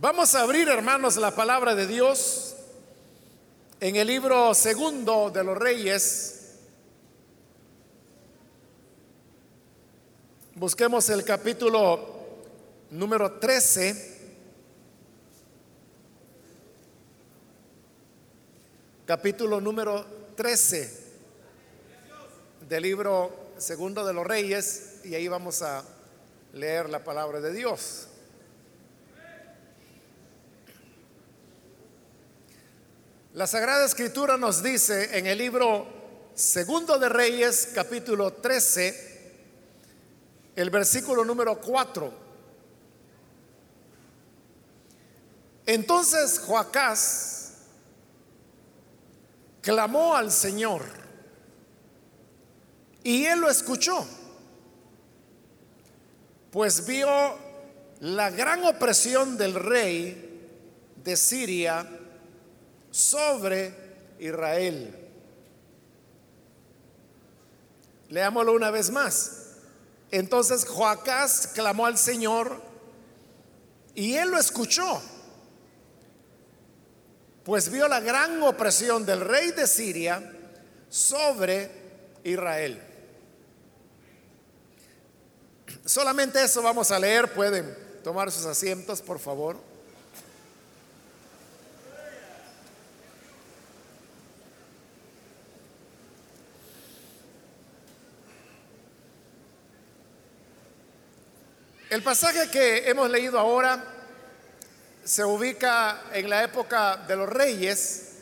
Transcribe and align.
Vamos 0.00 0.36
a 0.36 0.42
abrir, 0.42 0.68
hermanos, 0.68 1.16
la 1.16 1.34
palabra 1.34 1.74
de 1.74 1.88
Dios 1.88 2.54
en 3.80 3.96
el 3.96 4.06
libro 4.06 4.54
segundo 4.54 5.28
de 5.28 5.42
los 5.42 5.58
Reyes. 5.58 6.52
Busquemos 10.54 11.10
el 11.10 11.24
capítulo 11.24 11.98
número 12.90 13.40
13. 13.40 14.18
Capítulo 19.04 19.60
número 19.60 20.06
13 20.36 21.06
del 22.68 22.82
libro 22.84 23.32
segundo 23.58 24.06
de 24.06 24.12
los 24.12 24.24
Reyes 24.24 25.00
y 25.02 25.16
ahí 25.16 25.26
vamos 25.26 25.60
a 25.62 25.82
leer 26.52 26.88
la 26.88 27.02
palabra 27.02 27.40
de 27.40 27.52
Dios. 27.52 28.06
La 33.38 33.46
Sagrada 33.46 33.86
Escritura 33.86 34.36
nos 34.36 34.64
dice 34.64 35.16
en 35.16 35.28
el 35.28 35.38
libro 35.38 35.86
Segundo 36.34 36.98
de 36.98 37.08
Reyes, 37.08 37.68
capítulo 37.72 38.32
13, 38.32 39.32
el 40.56 40.70
versículo 40.70 41.24
número 41.24 41.60
4. 41.60 42.12
Entonces 45.66 46.40
Joacás 46.40 47.52
clamó 49.60 50.16
al 50.16 50.32
Señor 50.32 50.82
y 53.04 53.24
él 53.24 53.38
lo 53.38 53.48
escuchó, 53.48 54.04
pues 56.50 56.84
vio 56.84 57.38
la 58.00 58.30
gran 58.30 58.64
opresión 58.64 59.38
del 59.38 59.54
rey 59.54 60.50
de 61.04 61.16
Siria 61.16 61.97
sobre 62.90 63.74
Israel. 64.18 64.94
Leámoslo 68.08 68.52
una 68.52 68.70
vez 68.70 68.90
más. 68.90 69.48
Entonces 70.10 70.64
Joacás 70.64 71.48
clamó 71.54 71.86
al 71.86 71.98
Señor 71.98 72.62
y 73.94 74.14
él 74.14 74.30
lo 74.30 74.38
escuchó, 74.38 75.02
pues 77.44 77.70
vio 77.70 77.88
la 77.88 78.00
gran 78.00 78.42
opresión 78.42 79.04
del 79.04 79.20
rey 79.20 79.50
de 79.52 79.66
Siria 79.66 80.32
sobre 80.88 81.70
Israel. 82.24 82.82
Solamente 85.84 86.42
eso 86.42 86.62
vamos 86.62 86.90
a 86.90 86.98
leer. 86.98 87.32
Pueden 87.32 87.76
tomar 88.04 88.30
sus 88.30 88.44
asientos, 88.44 89.00
por 89.02 89.18
favor. 89.18 89.56
El 101.98 102.04
pasaje 102.04 102.48
que 102.48 102.88
hemos 102.88 103.10
leído 103.10 103.40
ahora 103.40 103.82
se 105.02 105.24
ubica 105.24 106.04
en 106.12 106.30
la 106.30 106.44
época 106.44 106.96
de 106.96 107.16
los 107.16 107.28
reyes 107.28 108.12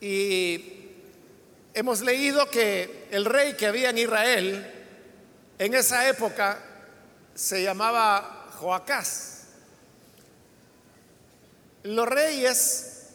y 0.00 0.90
hemos 1.72 2.00
leído 2.00 2.50
que 2.50 3.06
el 3.12 3.24
rey 3.24 3.54
que 3.54 3.68
había 3.68 3.90
en 3.90 3.98
Israel 3.98 4.66
en 5.60 5.74
esa 5.74 6.08
época 6.08 6.58
se 7.36 7.62
llamaba 7.62 8.48
Joacás. 8.58 9.44
Los 11.84 12.08
reyes 12.08 13.10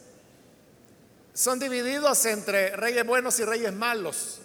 son 1.33 1.59
divididos 1.59 2.25
entre 2.25 2.73
reyes 2.77 3.05
buenos 3.05 3.37
y 3.41 3.43
reyes 3.43 3.73
malos. 3.73 4.39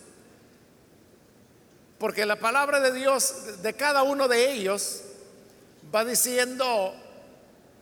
Porque 1.98 2.26
la 2.26 2.36
palabra 2.36 2.80
de 2.80 2.92
Dios 2.92 3.62
de 3.62 3.74
cada 3.74 4.02
uno 4.02 4.28
de 4.28 4.52
ellos 4.52 5.02
va 5.94 6.04
diciendo, 6.04 6.94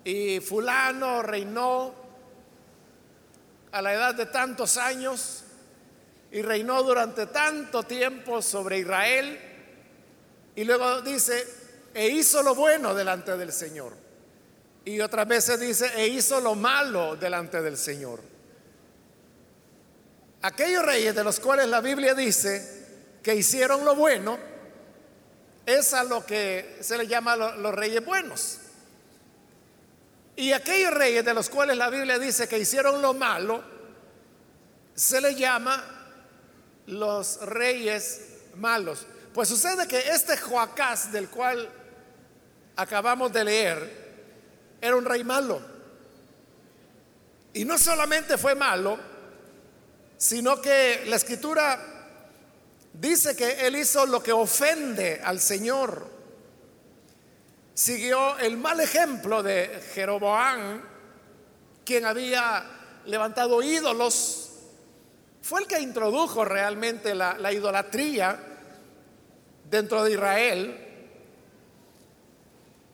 y 0.04 0.40
fulano 0.40 1.22
reinó 1.22 1.94
a 3.70 3.80
la 3.80 3.94
edad 3.94 4.14
de 4.14 4.26
tantos 4.26 4.76
años 4.76 5.44
y 6.30 6.42
reinó 6.42 6.82
durante 6.82 7.26
tanto 7.26 7.82
tiempo 7.84 8.42
sobre 8.42 8.78
Israel. 8.78 9.38
Y 10.54 10.64
luego 10.64 11.00
dice, 11.02 11.46
e 11.94 12.08
hizo 12.08 12.42
lo 12.42 12.54
bueno 12.54 12.94
delante 12.94 13.36
del 13.36 13.52
Señor. 13.52 13.92
Y 14.84 15.00
otras 15.00 15.26
veces 15.28 15.60
dice, 15.60 15.90
e 15.96 16.08
hizo 16.08 16.40
lo 16.40 16.54
malo 16.54 17.16
delante 17.16 17.62
del 17.62 17.76
Señor. 17.76 18.20
Aquellos 20.42 20.84
reyes 20.84 21.14
de 21.14 21.22
los 21.22 21.38
cuales 21.38 21.68
la 21.68 21.80
Biblia 21.80 22.14
dice, 22.14 22.81
que 23.22 23.34
hicieron 23.34 23.84
lo 23.84 23.94
bueno, 23.94 24.38
es 25.64 25.94
a 25.94 26.04
lo 26.04 26.26
que 26.26 26.78
se 26.80 26.98
le 26.98 27.06
llama 27.06 27.36
los 27.36 27.74
reyes 27.74 28.04
buenos. 28.04 28.58
Y 30.34 30.52
aquellos 30.52 30.92
reyes 30.92 31.24
de 31.24 31.34
los 31.34 31.48
cuales 31.48 31.76
la 31.76 31.90
Biblia 31.90 32.18
dice 32.18 32.48
que 32.48 32.58
hicieron 32.58 33.00
lo 33.00 33.14
malo, 33.14 33.62
se 34.94 35.20
le 35.20 35.34
llama 35.34 35.82
los 36.86 37.40
reyes 37.42 38.20
malos. 38.56 39.06
Pues 39.32 39.48
sucede 39.48 39.86
que 39.86 39.98
este 40.10 40.36
Joacás 40.36 41.12
del 41.12 41.28
cual 41.28 41.68
acabamos 42.76 43.32
de 43.32 43.44
leer 43.44 44.02
era 44.80 44.96
un 44.96 45.04
rey 45.04 45.22
malo. 45.22 45.60
Y 47.54 47.64
no 47.64 47.78
solamente 47.78 48.38
fue 48.38 48.54
malo, 48.54 48.98
sino 50.16 50.60
que 50.60 51.04
la 51.06 51.16
escritura 51.16 51.91
Dice 52.92 53.34
que 53.34 53.66
él 53.66 53.76
hizo 53.76 54.04
lo 54.06 54.22
que 54.22 54.32
ofende 54.32 55.20
al 55.24 55.40
Señor. 55.40 56.06
Siguió 57.74 58.38
el 58.38 58.58
mal 58.58 58.80
ejemplo 58.80 59.42
de 59.42 59.82
Jeroboam, 59.94 60.82
quien 61.84 62.04
había 62.04 62.64
levantado 63.06 63.62
ídolos. 63.62 64.50
Fue 65.40 65.62
el 65.62 65.66
que 65.66 65.80
introdujo 65.80 66.44
realmente 66.44 67.14
la, 67.14 67.52
idolatría 67.52 68.38
dentro 69.70 70.04
de 70.04 70.12
Israel. 70.12 70.88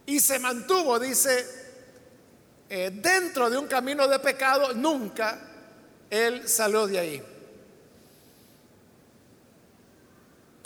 Y 0.06 0.20
se 0.20 0.38
mantuvo, 0.38 0.98
dice, 0.98 1.44
eh, 2.70 2.91
dentro 2.94 3.50
de 3.50 3.59
un 3.59 3.66
camino 3.66 4.06
de 4.06 4.19
pecado, 4.20 4.72
nunca 4.75 5.41
él 6.09 6.48
salió 6.48 6.86
de 6.86 6.98
ahí. 6.98 7.22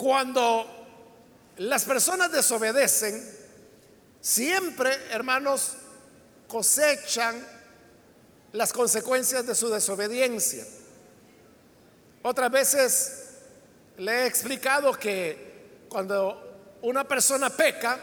Cuando 0.03 0.65
las 1.59 1.85
personas 1.85 2.29
desobedecen, 2.29 3.25
siempre, 4.19 4.93
hermanos, 5.11 5.77
cosechan 6.45 7.41
las 8.51 8.73
consecuencias 8.73 9.47
de 9.47 9.55
su 9.55 9.69
desobediencia. 9.69 10.65
Otras 12.21 12.51
veces 12.51 13.27
le 13.95 14.11
he 14.11 14.25
explicado 14.25 14.91
que 14.91 15.85
cuando 15.87 16.77
una 16.81 17.07
persona 17.07 17.49
peca, 17.49 17.97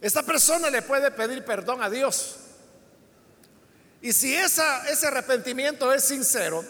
esta 0.00 0.22
persona 0.22 0.70
le 0.70 0.80
puede 0.80 1.10
pedir 1.10 1.44
perdón 1.44 1.82
a 1.82 1.90
Dios. 1.90 2.36
Y 4.00 4.14
si 4.14 4.34
ese 4.34 5.06
arrepentimiento 5.06 5.92
es 5.92 6.02
sincero, 6.02 6.64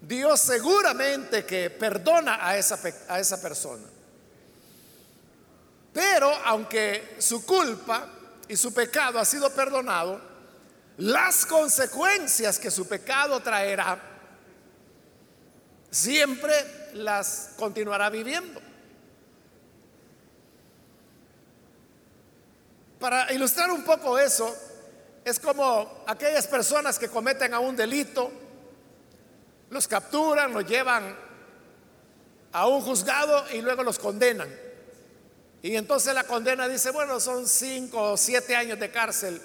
Dios 0.00 0.40
seguramente 0.40 1.44
que 1.44 1.70
perdona 1.70 2.46
a 2.46 2.56
esa, 2.56 2.78
a 3.08 3.20
esa 3.20 3.40
persona. 3.40 3.86
Pero 5.92 6.32
aunque 6.44 7.16
su 7.18 7.44
culpa 7.44 8.08
y 8.48 8.56
su 8.56 8.72
pecado 8.72 9.18
ha 9.18 9.24
sido 9.24 9.50
perdonado, 9.50 10.20
las 10.98 11.46
consecuencias 11.46 12.58
que 12.58 12.70
su 12.70 12.86
pecado 12.86 13.40
traerá, 13.40 14.00
siempre 15.90 16.54
las 16.94 17.50
continuará 17.56 18.10
viviendo. 18.10 18.60
Para 22.98 23.32
ilustrar 23.32 23.70
un 23.70 23.82
poco 23.82 24.18
eso, 24.18 24.54
es 25.24 25.40
como 25.40 26.04
aquellas 26.06 26.46
personas 26.46 26.98
que 26.98 27.08
cometen 27.08 27.54
a 27.54 27.58
un 27.58 27.74
delito, 27.74 28.30
los 29.70 29.88
capturan, 29.88 30.52
los 30.52 30.66
llevan 30.66 31.16
a 32.52 32.66
un 32.66 32.80
juzgado 32.82 33.44
y 33.52 33.62
luego 33.62 33.82
los 33.82 33.98
condenan. 33.98 34.48
Y 35.62 35.76
entonces 35.76 36.14
la 36.14 36.24
condena 36.24 36.68
dice, 36.68 36.90
bueno, 36.90 37.20
son 37.20 37.46
cinco 37.46 38.12
o 38.12 38.16
siete 38.16 38.56
años 38.56 38.78
de 38.78 38.90
cárcel. 38.90 39.40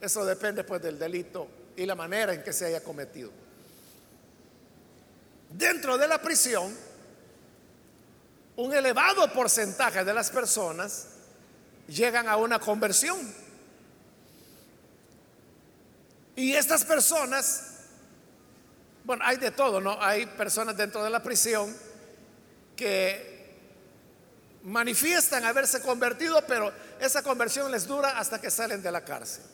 Eso 0.00 0.24
depende 0.24 0.64
pues 0.64 0.82
del 0.82 0.98
delito 0.98 1.48
y 1.76 1.86
la 1.86 1.94
manera 1.94 2.32
en 2.32 2.42
que 2.42 2.52
se 2.52 2.66
haya 2.66 2.82
cometido. 2.82 3.30
Dentro 5.50 5.98
de 5.98 6.08
la 6.08 6.20
prisión, 6.20 6.74
un 8.56 8.72
elevado 8.72 9.30
porcentaje 9.32 10.04
de 10.04 10.14
las 10.14 10.30
personas 10.30 11.08
llegan 11.88 12.28
a 12.28 12.36
una 12.36 12.58
conversión. 12.58 13.18
Y 16.36 16.54
estas 16.54 16.84
personas, 16.84 17.71
bueno, 19.04 19.24
hay 19.24 19.36
de 19.36 19.50
todo, 19.50 19.80
¿no? 19.80 20.00
Hay 20.00 20.26
personas 20.26 20.76
dentro 20.76 21.02
de 21.02 21.10
la 21.10 21.22
prisión 21.22 21.74
que 22.76 23.32
manifiestan 24.62 25.44
haberse 25.44 25.80
convertido, 25.80 26.44
pero 26.46 26.72
esa 27.00 27.22
conversión 27.22 27.70
les 27.70 27.86
dura 27.86 28.18
hasta 28.18 28.40
que 28.40 28.50
salen 28.50 28.82
de 28.82 28.92
la 28.92 29.04
cárcel. 29.04 29.44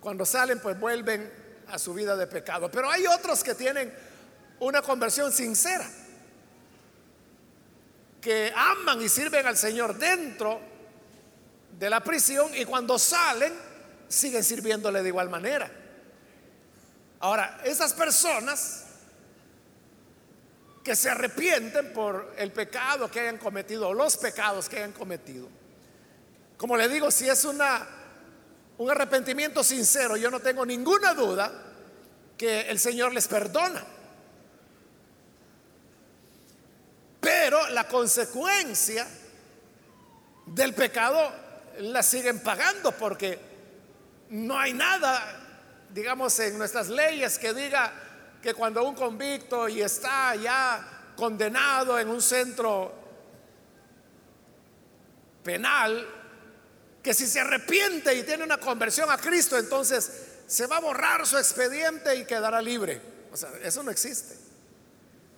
Cuando 0.00 0.24
salen, 0.24 0.60
pues 0.60 0.78
vuelven 0.78 1.30
a 1.68 1.78
su 1.78 1.94
vida 1.94 2.16
de 2.16 2.26
pecado. 2.26 2.70
Pero 2.70 2.90
hay 2.90 3.06
otros 3.06 3.42
que 3.42 3.54
tienen 3.54 3.92
una 4.60 4.82
conversión 4.82 5.32
sincera, 5.32 5.88
que 8.20 8.52
aman 8.54 9.00
y 9.02 9.08
sirven 9.08 9.46
al 9.46 9.56
Señor 9.56 9.96
dentro 9.96 10.60
de 11.78 11.90
la 11.90 12.00
prisión 12.00 12.54
y 12.54 12.64
cuando 12.66 12.98
salen 12.98 13.52
siguen 14.08 14.44
sirviéndole 14.44 15.02
de 15.02 15.08
igual 15.08 15.30
manera. 15.30 15.70
Ahora, 17.20 17.60
esas 17.64 17.92
personas 17.92 18.84
que 20.82 20.96
se 20.96 21.10
arrepienten 21.10 21.92
por 21.92 22.34
el 22.38 22.50
pecado 22.50 23.10
que 23.10 23.20
hayan 23.20 23.36
cometido 23.36 23.88
o 23.88 23.94
los 23.94 24.16
pecados 24.16 24.68
que 24.68 24.78
hayan 24.78 24.92
cometido, 24.92 25.48
como 26.56 26.76
le 26.76 26.88
digo, 26.88 27.10
si 27.10 27.28
es 27.28 27.44
un 27.44 27.60
arrepentimiento 28.90 29.62
sincero, 29.62 30.16
yo 30.16 30.30
no 30.30 30.40
tengo 30.40 30.64
ninguna 30.64 31.14
duda 31.14 31.52
que 32.36 32.62
el 32.62 32.78
Señor 32.78 33.12
les 33.12 33.28
perdona. 33.28 33.84
Pero 37.20 37.68
la 37.68 37.86
consecuencia 37.86 39.06
del 40.46 40.74
pecado 40.74 41.30
la 41.80 42.02
siguen 42.02 42.40
pagando 42.40 42.92
porque 42.92 43.38
no 44.30 44.58
hay 44.58 44.72
nada, 44.72 45.39
digamos, 45.92 46.38
en 46.40 46.58
nuestras 46.58 46.88
leyes 46.88 47.38
que 47.38 47.52
diga 47.52 47.92
que 48.42 48.54
cuando 48.54 48.84
un 48.84 48.94
convicto 48.94 49.68
y 49.68 49.82
está 49.82 50.34
ya 50.34 51.12
condenado 51.16 51.98
en 51.98 52.08
un 52.08 52.22
centro 52.22 52.94
penal, 55.42 56.06
que 57.02 57.14
si 57.14 57.26
se 57.26 57.40
arrepiente 57.40 58.14
y 58.14 58.22
tiene 58.22 58.44
una 58.44 58.58
conversión 58.58 59.10
a 59.10 59.18
Cristo, 59.18 59.58
entonces 59.58 60.10
se 60.46 60.66
va 60.66 60.78
a 60.78 60.80
borrar 60.80 61.26
su 61.26 61.38
expediente 61.38 62.14
y 62.16 62.24
quedará 62.24 62.60
libre. 62.60 63.00
O 63.32 63.36
sea, 63.36 63.50
eso 63.62 63.82
no 63.82 63.90
existe. 63.90 64.34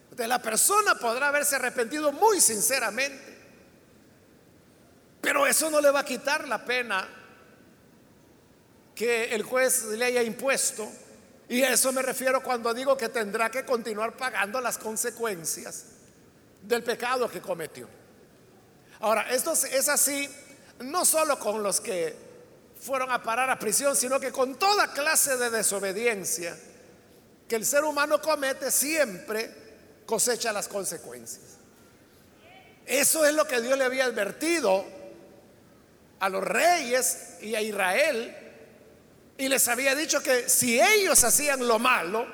Entonces, 0.05 0.29
la 0.29 0.43
persona 0.43 0.95
podrá 0.97 1.29
haberse 1.29 1.57
arrepentido 1.57 2.13
muy 2.13 2.41
sinceramente, 2.41 3.39
pero 5.21 5.47
eso 5.47 5.71
no 5.71 5.81
le 5.81 5.91
va 5.91 6.01
a 6.01 6.05
quitar 6.05 6.47
la 6.49 6.65
pena 6.65 7.09
que 9.03 9.35
el 9.35 9.43
juez 9.43 9.83
le 9.87 10.05
haya 10.05 10.23
impuesto. 10.23 10.89
Y 11.49 11.65
a 11.65 11.73
eso 11.73 11.93
me 11.93 12.03
refiero 12.03 12.41
cuando 12.41 12.73
digo 12.73 12.97
que 12.97 13.09
tendrá 13.09 13.51
que 13.51 13.65
continuar 13.65 14.17
pagando 14.17 14.61
las 14.61 14.79
consecuencias 14.79 15.87
del 16.63 16.85
pecado 16.85 17.29
que 17.29 17.41
cometió. 17.41 17.89
Ahora, 19.01 19.23
esto 19.33 19.55
es 19.55 19.89
así 19.89 20.29
no 20.85 21.05
solo 21.05 21.37
con 21.37 21.65
los 21.65 21.81
que 21.81 22.15
fueron 22.81 23.11
a 23.11 23.21
parar 23.21 23.51
a 23.51 23.59
prisión, 23.59 23.97
sino 23.97 24.21
que 24.21 24.31
con 24.31 24.55
toda 24.55 24.93
clase 24.93 25.37
de 25.37 25.51
desobediencia 25.51 26.57
que 27.49 27.57
el 27.57 27.67
ser 27.67 27.83
humano 27.83 28.23
comete, 28.23 28.71
siempre 28.71 29.51
cosecha 30.07 30.53
las 30.53 30.69
consecuencias. 30.69 31.43
Eso 32.87 33.27
es 33.27 33.35
lo 33.35 33.49
que 33.49 33.61
Dios 33.61 33.77
le 33.77 33.83
había 33.85 34.05
advertido 34.05 34.85
a 36.21 36.29
los 36.29 36.45
reyes 36.45 37.39
y 37.41 37.57
a 37.57 37.61
Israel. 37.61 38.42
Y 39.39 39.49
les 39.49 39.67
había 39.69 39.95
dicho 39.95 40.23
que 40.23 40.49
si 40.49 40.81
ellos 40.81 41.23
hacían 41.25 41.67
lo 41.67 41.79
malo, 41.79 42.27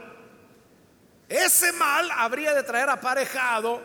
ese 1.29 1.73
mal 1.73 2.11
habría 2.11 2.55
de 2.55 2.63
traer 2.63 2.89
aparejado 2.89 3.83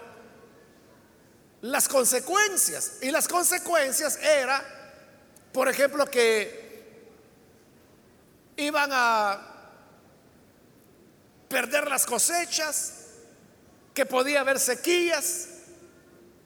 las 1.62 1.88
consecuencias. 1.88 2.98
Y 3.02 3.12
las 3.12 3.28
consecuencias 3.28 4.18
era, 4.18 4.64
por 5.52 5.68
ejemplo, 5.68 6.06
que 6.06 6.64
iban 8.58 8.90
a 8.94 9.50
perder 11.50 11.88
las 11.88 12.06
cosechas, 12.06 12.94
que 13.94 14.06
podía 14.06 14.42
haber 14.42 14.60
sequías, 14.60 15.50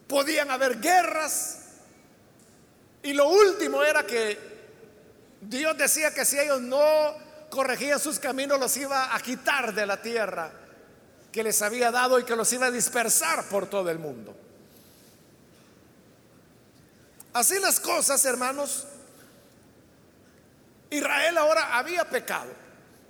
podían 0.07 0.51
haber 0.51 0.79
guerras. 0.79 1.59
Y 3.03 3.13
lo 3.13 3.29
último 3.29 3.83
era 3.83 4.05
que 4.05 4.56
Dios 5.49 5.77
decía 5.77 6.13
que 6.13 6.25
si 6.25 6.37
ellos 6.37 6.61
no 6.61 7.15
corregían 7.49 7.99
sus 7.99 8.19
caminos, 8.19 8.59
los 8.59 8.75
iba 8.75 9.15
a 9.15 9.19
quitar 9.21 9.73
de 9.73 9.85
la 9.85 10.01
tierra 10.01 10.51
que 11.31 11.41
les 11.41 11.61
había 11.61 11.89
dado 11.89 12.19
y 12.19 12.23
que 12.23 12.35
los 12.35 12.51
iba 12.51 12.65
a 12.65 12.71
dispersar 12.71 13.45
por 13.45 13.69
todo 13.69 13.89
el 13.89 13.97
mundo. 13.97 14.35
Así 17.31 17.57
las 17.59 17.79
cosas, 17.79 18.25
hermanos, 18.25 18.87
Israel 20.89 21.37
ahora 21.37 21.77
había 21.77 22.09
pecado. 22.09 22.51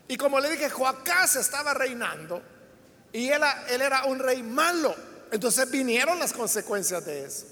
Y 0.08 0.16
como 0.16 0.40
le 0.40 0.52
dije, 0.52 0.70
Joacás 0.70 1.38
estaba 1.38 1.74
reinando 1.74 2.42
y 3.14 3.30
él, 3.30 3.42
él 3.70 3.82
era 3.82 4.06
un 4.06 4.20
rey 4.20 4.44
malo. 4.44 4.96
Entonces 5.32 5.72
vinieron 5.72 6.20
las 6.20 6.34
consecuencias 6.34 7.04
de 7.04 7.26
eso. 7.26 7.48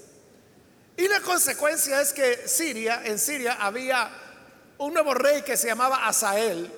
Y 0.96 1.08
la 1.08 1.20
consecuencia 1.20 2.00
es 2.00 2.12
que 2.12 2.46
Siria, 2.46 3.02
en 3.04 3.18
Siria 3.18 3.54
había 3.54 4.25
un 4.78 4.92
nuevo 4.92 5.14
rey 5.14 5.42
que 5.42 5.56
se 5.56 5.68
llamaba 5.68 6.06
Asael. 6.06 6.70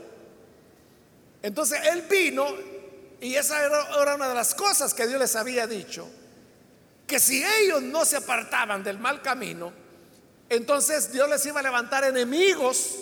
Entonces 1.43 1.81
él 1.87 2.03
vino 2.03 2.47
y 3.21 3.35
esa 3.35 3.65
era 3.65 4.15
una 4.15 4.29
de 4.29 4.35
las 4.35 4.55
cosas 4.55 4.95
que 4.95 5.07
Dios 5.07 5.19
les 5.19 5.35
había 5.35 5.67
dicho, 5.67 6.09
que 7.07 7.19
si 7.19 7.45
ellos 7.45 7.83
no 7.83 8.05
se 8.05 8.17
apartaban 8.17 8.85
del 8.85 8.99
mal 8.99 9.23
camino, 9.23 9.73
entonces 10.49 11.13
Dios 11.13 11.29
les 11.29 11.45
iba 11.47 11.61
a 11.61 11.63
levantar 11.63 12.05
enemigos 12.05 12.97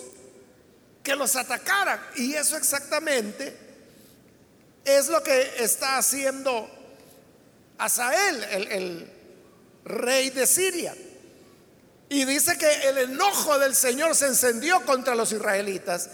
que 1.03 1.15
los 1.15 1.35
atacaran. 1.35 1.99
Y 2.15 2.33
eso 2.33 2.57
exactamente 2.57 3.55
es 4.83 5.07
lo 5.07 5.21
que 5.21 5.63
está 5.63 5.97
haciendo 5.97 6.69
Asael, 7.77 8.43
el, 8.45 8.71
el 8.71 9.11
rey 9.85 10.29
de 10.31 10.47
Siria. 10.47 10.95
Y 12.09 12.23
dice 12.25 12.57
que 12.57 12.89
el 12.89 12.97
enojo 12.99 13.59
del 13.59 13.75
Señor 13.75 14.15
se 14.15 14.27
encendió 14.27 14.85
contra 14.85 15.13
los 15.13 15.31
israelitas. 15.31 16.09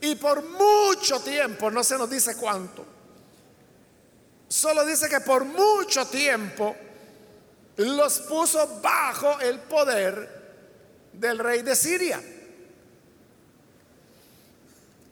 Y 0.00 0.14
por 0.16 0.42
mucho 0.42 1.20
tiempo, 1.20 1.70
no 1.70 1.82
se 1.82 1.96
nos 1.96 2.10
dice 2.10 2.36
cuánto, 2.36 2.84
solo 4.48 4.84
dice 4.84 5.08
que 5.08 5.20
por 5.20 5.44
mucho 5.44 6.06
tiempo 6.06 6.76
los 7.76 8.20
puso 8.20 8.80
bajo 8.80 9.40
el 9.40 9.58
poder 9.60 10.36
del 11.12 11.38
rey 11.38 11.62
de 11.62 11.74
Siria. 11.74 12.22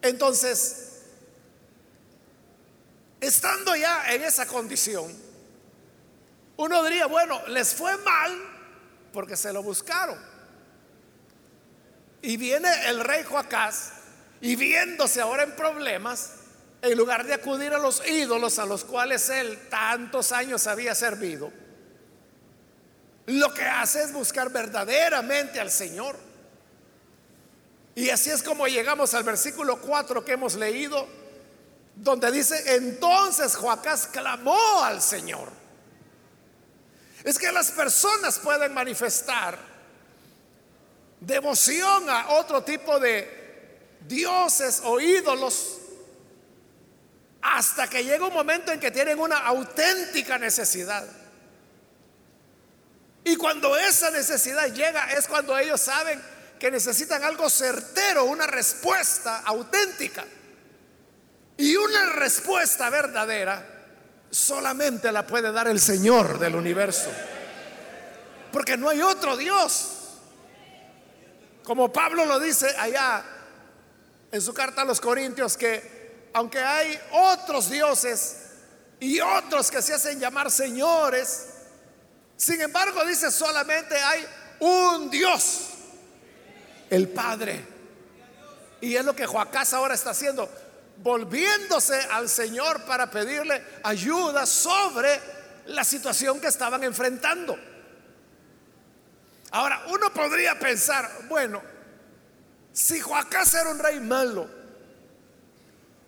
Entonces, 0.02 1.00
estando 3.21 3.75
ya 3.75 4.12
en 4.12 4.23
esa 4.23 4.47
condición, 4.47 5.11
uno 6.59 6.85
diría, 6.85 7.07
bueno, 7.07 7.40
les 7.49 7.73
fue 7.73 7.97
mal 7.99 8.54
porque 9.14 9.37
se 9.37 9.52
lo 9.52 9.62
buscaron. 9.62 10.18
Y 12.21 12.37
viene 12.37 12.68
el 12.88 13.00
rey 13.00 13.23
Joacás 13.23 13.92
y 14.40 14.56
viéndose 14.56 15.23
ahora 15.23 15.44
en 15.44 15.56
problemas, 15.56 16.33
en 16.83 16.99
lugar 16.99 17.25
de 17.25 17.33
acudir 17.33 17.73
a 17.73 17.78
los 17.78 18.06
ídolos 18.06 18.59
a 18.59 18.66
los 18.66 18.85
cuales 18.85 19.30
él 19.30 19.59
tantos 19.71 20.33
años 20.33 20.66
había 20.66 20.94
servido, 20.94 21.50
lo 23.26 23.54
que 23.54 23.64
hace 23.64 24.02
es 24.02 24.12
buscar 24.12 24.50
verdaderamente 24.50 25.61
al 25.61 25.71
Señor. 25.71 26.16
Y 27.94 28.11
así 28.11 28.30
es 28.30 28.42
como 28.42 28.66
llegamos 28.66 29.14
al 29.14 29.23
versículo 29.23 29.80
4 29.80 30.25
que 30.25 30.33
hemos 30.33 30.56
leído, 30.56 31.06
donde 31.94 32.30
dice, 32.30 32.75
entonces 32.75 33.54
Joacás 33.56 34.09
clamó 34.09 34.83
al 34.83 35.00
Señor. 35.00 35.63
Es 37.25 37.38
que 37.38 37.50
las 37.50 37.71
personas 37.71 38.38
pueden 38.38 38.75
manifestar 38.75 39.59
devoción 41.21 42.09
a 42.11 42.28
otro 42.35 42.62
tipo 42.62 43.00
de 43.00 43.78
dioses 44.07 44.83
o 44.85 45.00
ídolos 45.00 45.78
hasta 47.40 47.88
que 47.88 48.04
llega 48.04 48.26
un 48.26 48.35
momento 48.35 48.73
en 48.73 48.81
que 48.81 48.90
tienen 48.90 49.19
una 49.19 49.38
auténtica 49.38 50.38
necesidad. 50.38 51.07
Y 53.25 53.37
cuando 53.37 53.75
esa 53.75 54.11
necesidad 54.11 54.73
llega 54.73 55.12
es 55.12 55.26
cuando 55.26 55.57
ellos 55.57 55.81
saben 55.81 56.23
que 56.59 56.71
necesitan 56.71 57.25
algo 57.25 57.49
certero, 57.49 58.25
una 58.25 58.47
respuesta 58.47 59.40
auténtica. 59.40 60.25
Y 61.57 61.76
una 61.76 62.07
respuesta 62.07 62.90
verdadera 62.90 63.74
solamente 64.35 65.12
la 65.12 65.26
puede 65.26 65.53
dar 65.53 65.69
el 65.69 65.81
Señor 65.81 66.38
del 66.38 66.57
universo. 66.57 67.11
Porque 68.53 68.76
no 68.76 68.88
hay 68.88 69.00
otro 69.00 69.37
Dios. 69.37 69.91
Como 71.62 71.93
Pablo 71.93 72.26
lo 72.26 72.41
dice 72.41 72.75
allá 72.79 73.25
en 74.31 74.43
su 74.43 74.53
carta 74.53 74.83
a 74.83 74.85
los 74.85 75.00
Corintios, 75.00 75.57
que 75.57 76.29
aunque 76.35 76.59
hay 76.59 76.99
otros 77.12 77.71
dioses 77.71 78.37
y 78.99 79.21
otros 79.21 79.71
que 79.71 79.81
se 79.81 79.95
hacen 79.95 80.19
llamar 80.19 80.50
señores, 80.50 81.47
sin 82.37 82.61
embargo 82.61 83.05
dice 83.05 83.31
solamente 83.31 83.97
hay 83.97 84.26
un 84.61 85.11
Dios, 85.11 85.69
el 86.91 87.09
Padre. 87.09 87.64
Y 88.81 88.97
es 88.97 89.05
lo 89.05 89.14
que 89.14 89.26
Joacás 89.26 89.73
ahora 89.73 89.95
está 89.95 90.11
haciendo, 90.11 90.50
volviéndose 90.99 91.97
al 92.11 92.29
Señor 92.29 92.85
para 92.85 93.11
pedirle 93.11 93.63
ayuda 93.83 94.47
sobre 94.47 95.21
la 95.67 95.85
situación 95.85 96.41
que 96.41 96.49
estaban 96.49 96.83
enfrentando. 96.85 97.59
Ahora, 99.51 99.85
uno 99.89 100.13
podría 100.13 100.59
pensar, 100.59 101.09
bueno, 101.29 101.63
si 102.73 103.01
Joacás 103.01 103.55
era 103.55 103.71
un 103.71 103.79
rey 103.79 104.01
malo, 104.01 104.49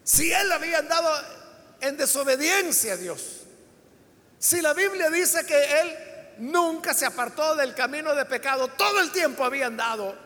si 0.03 0.33
él 0.33 0.51
había 0.51 0.79
andado 0.79 1.11
en 1.81 1.97
desobediencia 1.97 2.95
a 2.95 2.97
Dios, 2.97 3.43
si 4.39 4.61
la 4.61 4.75
Biblia 4.75 5.11
dice 5.11 5.47
que 5.47 5.81
él 5.81 5.99
nunca 6.39 6.93
se 6.93 7.07
apartó 7.07 7.55
del 7.55 7.75
camino 7.75 8.15
de 8.15 8.25
pecado, 8.25 8.69
todo 8.69 9.01
el 9.01 9.11
tiempo 9.11 9.45
había 9.45 9.67
andado 9.67 10.17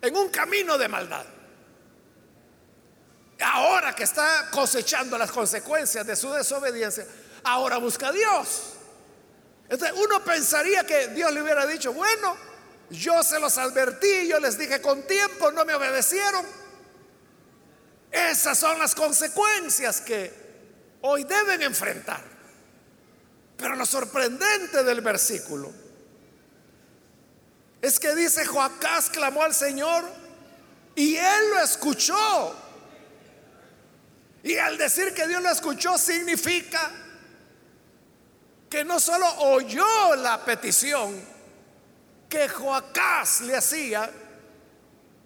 en 0.00 0.16
un 0.16 0.28
camino 0.28 0.78
de 0.78 0.88
maldad. 0.88 1.24
Ahora 3.40 3.94
que 3.94 4.02
está 4.02 4.48
cosechando 4.50 5.16
las 5.16 5.30
consecuencias 5.30 6.06
de 6.06 6.16
su 6.16 6.30
desobediencia, 6.32 7.06
ahora 7.44 7.78
busca 7.78 8.08
a 8.08 8.12
Dios. 8.12 8.74
Entonces 9.68 9.96
uno 10.02 10.24
pensaría 10.24 10.84
que 10.84 11.08
Dios 11.08 11.32
le 11.32 11.42
hubiera 11.42 11.66
dicho, 11.66 11.92
bueno, 11.92 12.36
yo 12.90 13.22
se 13.22 13.38
los 13.38 13.56
advertí, 13.58 14.26
yo 14.28 14.40
les 14.40 14.58
dije 14.58 14.80
con 14.80 15.06
tiempo, 15.06 15.52
no 15.52 15.64
me 15.64 15.74
obedecieron. 15.74 16.44
Esas 18.10 18.58
son 18.58 18.78
las 18.78 18.94
consecuencias 18.94 20.00
que 20.00 20.32
hoy 21.02 21.24
deben 21.24 21.62
enfrentar. 21.62 22.22
Pero 23.56 23.76
lo 23.76 23.84
sorprendente 23.84 24.82
del 24.84 25.00
versículo 25.00 25.70
es 27.82 28.00
que 28.00 28.14
dice, 28.14 28.46
Joacás 28.46 29.10
clamó 29.10 29.42
al 29.42 29.54
Señor 29.54 30.04
y 30.94 31.16
él 31.16 31.50
lo 31.50 31.60
escuchó. 31.60 32.67
Y 34.48 34.56
al 34.56 34.78
decir 34.78 35.12
que 35.12 35.28
Dios 35.28 35.42
lo 35.42 35.50
escuchó 35.50 35.98
significa 35.98 36.90
que 38.70 38.82
no 38.82 38.98
solo 38.98 39.30
oyó 39.40 40.16
la 40.16 40.42
petición 40.42 41.22
que 42.30 42.48
Joacás 42.48 43.42
le 43.42 43.56
hacía, 43.56 44.10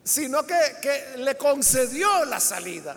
sino 0.03 0.45
que, 0.45 0.59
que, 0.83 1.19
le 1.19 1.37
concedió 1.37 2.25
la 2.25 2.41
salida. 2.41 2.97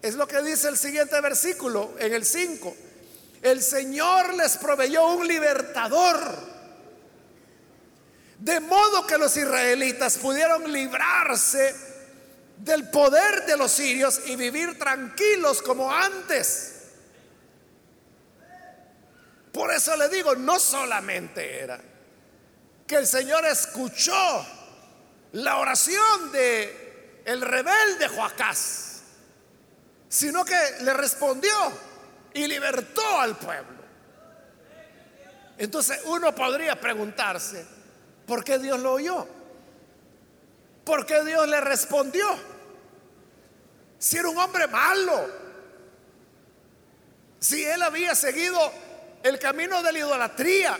Es 0.00 0.14
lo 0.14 0.28
que 0.28 0.40
dice 0.40 0.68
el 0.68 0.78
siguiente 0.78 1.20
versículo, 1.20 1.96
en 1.98 2.14
el 2.14 2.24
5. 2.24 2.76
El 3.42 3.60
Señor 3.60 4.34
les 4.34 4.56
proveyó 4.56 5.14
un 5.14 5.26
libertador, 5.26 6.16
de 8.38 8.60
modo 8.60 9.04
que 9.04 9.18
los 9.18 9.36
israelitas 9.36 10.16
pudieron 10.16 10.72
librarse 10.72 11.83
del 12.58 12.88
poder 12.90 13.46
de 13.46 13.56
los 13.56 13.72
sirios 13.72 14.20
y 14.26 14.36
vivir 14.36 14.78
tranquilos 14.78 15.62
como 15.62 15.92
antes. 15.92 16.70
Por 19.52 19.72
eso 19.72 19.96
le 19.96 20.08
digo, 20.08 20.34
no 20.34 20.58
solamente 20.58 21.60
era 21.60 21.80
que 22.86 22.96
el 22.96 23.06
Señor 23.06 23.44
escuchó 23.46 24.46
la 25.32 25.58
oración 25.58 26.32
de 26.32 27.22
el 27.24 27.40
rebelde 27.40 28.08
Joacás, 28.08 29.02
sino 30.08 30.44
que 30.44 30.58
le 30.80 30.92
respondió 30.92 31.52
y 32.34 32.46
libertó 32.46 33.20
al 33.20 33.36
pueblo. 33.36 33.84
Entonces 35.56 36.00
uno 36.06 36.34
podría 36.34 36.80
preguntarse, 36.80 37.64
¿por 38.26 38.44
qué 38.44 38.58
Dios 38.58 38.80
lo 38.80 38.92
oyó? 38.92 39.26
¿Por 40.84 41.06
qué 41.06 41.24
Dios 41.24 41.48
le 41.48 41.60
respondió? 41.60 42.26
Si 43.98 44.18
era 44.18 44.28
un 44.28 44.38
hombre 44.38 44.66
malo, 44.66 45.28
si 47.38 47.64
él 47.64 47.82
había 47.82 48.14
seguido 48.14 48.58
el 49.22 49.38
camino 49.38 49.82
de 49.82 49.92
la 49.92 49.98
idolatría. 49.98 50.78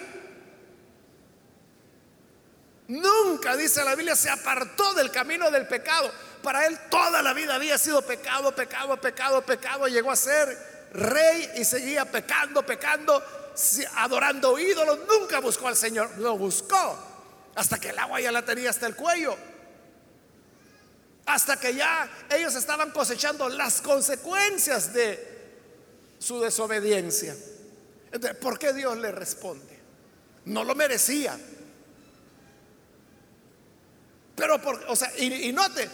Nunca, 2.88 3.56
dice 3.56 3.82
la 3.82 3.94
Biblia, 3.94 4.14
se 4.14 4.28
apartó 4.28 4.92
del 4.92 5.10
camino 5.10 5.50
del 5.50 5.66
pecado. 5.66 6.12
Para 6.42 6.66
él 6.66 6.78
toda 6.90 7.22
la 7.22 7.32
vida 7.32 7.54
había 7.54 7.78
sido 7.78 8.02
pecado, 8.02 8.54
pecado, 8.54 9.00
pecado, 9.00 9.42
pecado. 9.42 9.88
Llegó 9.88 10.10
a 10.10 10.16
ser 10.16 10.90
rey 10.92 11.50
y 11.56 11.64
seguía 11.64 12.04
pecando, 12.04 12.64
pecando, 12.64 13.22
adorando 13.96 14.58
ídolos. 14.58 14.98
Nunca 15.08 15.40
buscó 15.40 15.68
al 15.68 15.76
Señor. 15.76 16.10
Lo 16.18 16.36
buscó 16.36 16.98
hasta 17.54 17.78
que 17.78 17.90
el 17.90 17.98
agua 17.98 18.20
ya 18.20 18.30
la 18.30 18.42
tenía 18.42 18.68
hasta 18.68 18.86
el 18.86 18.94
cuello. 18.94 19.36
Hasta 21.26 21.58
que 21.58 21.74
ya 21.74 22.10
ellos 22.30 22.54
estaban 22.54 22.90
cosechando 22.90 23.48
las 23.48 23.80
consecuencias 23.80 24.92
de 24.92 25.34
su 26.18 26.40
desobediencia. 26.40 27.34
Entonces, 28.12 28.38
¿por 28.38 28.58
qué 28.58 28.72
Dios 28.72 28.96
le 28.98 29.10
responde? 29.10 29.80
No 30.44 30.64
lo 30.64 30.74
merecía. 30.74 31.38
Pero, 34.36 34.60
por, 34.60 34.84
o 34.88 34.96
sea, 34.96 35.10
y, 35.16 35.48
y 35.48 35.52
note, 35.52 35.88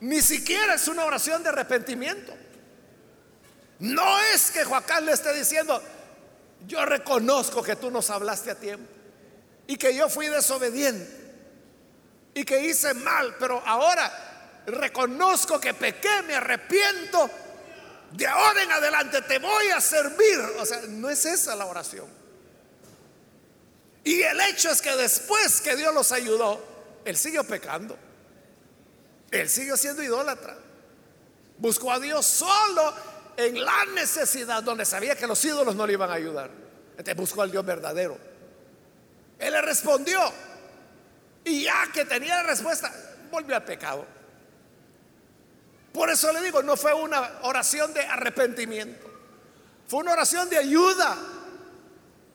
ni 0.00 0.22
siquiera 0.22 0.74
es 0.74 0.88
una 0.88 1.04
oración 1.04 1.42
de 1.42 1.50
arrepentimiento. 1.50 2.34
No 3.80 4.18
es 4.34 4.50
que 4.50 4.64
Joacán 4.64 5.06
le 5.06 5.12
esté 5.12 5.32
diciendo, 5.34 5.82
yo 6.66 6.84
reconozco 6.84 7.62
que 7.62 7.76
tú 7.76 7.90
nos 7.90 8.10
hablaste 8.10 8.50
a 8.50 8.54
tiempo 8.54 8.86
y 9.66 9.76
que 9.76 9.94
yo 9.94 10.08
fui 10.08 10.26
desobediente 10.28 11.08
y 12.34 12.44
que 12.44 12.64
hice 12.64 12.94
mal, 12.94 13.36
pero 13.38 13.62
ahora 13.64 14.29
reconozco 14.66 15.60
que 15.60 15.74
pequé, 15.74 16.22
me 16.26 16.34
arrepiento 16.34 17.30
de 18.12 18.26
ahora 18.26 18.62
en 18.62 18.72
adelante 18.72 19.22
te 19.22 19.38
voy 19.38 19.68
a 19.68 19.80
servir. 19.80 20.38
O 20.58 20.66
sea, 20.66 20.80
no 20.88 21.08
es 21.08 21.24
esa 21.24 21.54
la 21.54 21.66
oración. 21.66 22.06
Y 24.02 24.22
el 24.22 24.40
hecho 24.40 24.70
es 24.70 24.82
que 24.82 24.94
después 24.96 25.60
que 25.60 25.76
Dios 25.76 25.94
los 25.94 26.10
ayudó, 26.12 26.62
él 27.04 27.16
siguió 27.16 27.44
pecando. 27.44 27.96
Él 29.30 29.48
siguió 29.48 29.76
siendo 29.76 30.02
idólatra. 30.02 30.56
Buscó 31.58 31.92
a 31.92 32.00
Dios 32.00 32.26
solo 32.26 32.94
en 33.36 33.62
la 33.64 33.84
necesidad 33.94 34.62
donde 34.62 34.84
sabía 34.84 35.14
que 35.14 35.26
los 35.26 35.44
ídolos 35.44 35.76
no 35.76 35.86
le 35.86 35.92
iban 35.92 36.10
a 36.10 36.14
ayudar. 36.14 36.50
Entonces 36.90 37.16
buscó 37.16 37.42
al 37.42 37.50
Dios 37.50 37.64
verdadero. 37.64 38.18
Él 39.38 39.52
le 39.52 39.62
respondió. 39.62 40.20
Y 41.44 41.64
ya 41.64 41.88
que 41.92 42.04
tenía 42.04 42.42
respuesta, 42.42 42.92
volvió 43.30 43.54
al 43.54 43.64
pecado. 43.64 44.04
Por 45.92 46.08
eso 46.10 46.32
le 46.32 46.40
digo, 46.42 46.62
no 46.62 46.76
fue 46.76 46.94
una 46.94 47.40
oración 47.42 47.92
de 47.92 48.00
arrepentimiento, 48.00 49.06
fue 49.88 50.00
una 50.00 50.12
oración 50.12 50.48
de 50.48 50.58
ayuda. 50.58 51.16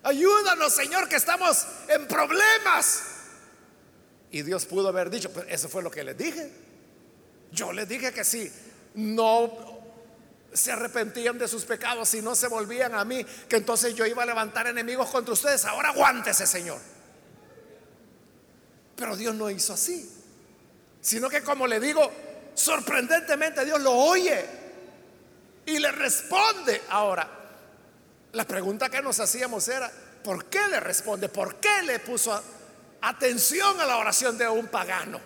Ayúdanos, 0.03 0.73
Señor, 0.73 1.07
que 1.07 1.15
estamos 1.15 1.65
en 1.87 2.07
problemas. 2.07 3.03
Y 4.29 4.41
Dios 4.43 4.65
pudo 4.65 4.89
haber 4.89 5.09
dicho, 5.09 5.31
pero 5.33 5.47
eso 5.47 5.69
fue 5.69 5.81
lo 5.81 5.89
que 5.89 6.03
les 6.03 6.17
dije. 6.17 6.51
Yo 7.51 7.71
les 7.71 7.87
dije 7.87 8.11
que 8.11 8.23
si 8.23 8.51
no 8.95 9.75
se 10.53 10.71
arrepentían 10.71 11.37
de 11.37 11.47
sus 11.47 11.65
pecados, 11.65 12.09
si 12.09 12.21
no 12.21 12.35
se 12.35 12.47
volvían 12.47 12.93
a 12.95 13.03
mí, 13.05 13.25
que 13.47 13.57
entonces 13.57 13.95
yo 13.95 14.05
iba 14.05 14.23
a 14.23 14.25
levantar 14.25 14.67
enemigos 14.67 15.09
contra 15.09 15.33
ustedes. 15.33 15.65
Ahora 15.65 15.89
aguántese, 15.89 16.45
Señor. 16.45 16.79
Pero 18.95 19.15
Dios 19.15 19.35
no 19.35 19.49
hizo 19.49 19.73
así, 19.73 20.09
sino 21.01 21.29
que 21.29 21.41
como 21.41 21.67
le 21.67 21.79
digo, 21.79 22.11
sorprendentemente 22.55 23.65
Dios 23.65 23.81
lo 23.81 23.91
oye 23.91 24.45
y 25.65 25.77
le 25.77 25.91
responde. 25.91 26.81
Ahora, 26.89 27.29
la 28.31 28.45
pregunta 28.45 28.89
que 28.89 29.01
nos 29.01 29.19
hacíamos 29.19 29.67
era, 29.67 29.91
¿por 30.23 30.45
qué 30.45 30.67
le 30.69 30.79
responde? 30.79 31.29
¿Por 31.29 31.57
qué 31.57 31.83
le 31.83 31.99
puso 31.99 32.41
atención 33.01 33.79
a 33.79 33.85
la 33.85 33.97
oración 33.97 34.37
de 34.37 34.47
un 34.47 34.67
pagano? 34.67 35.19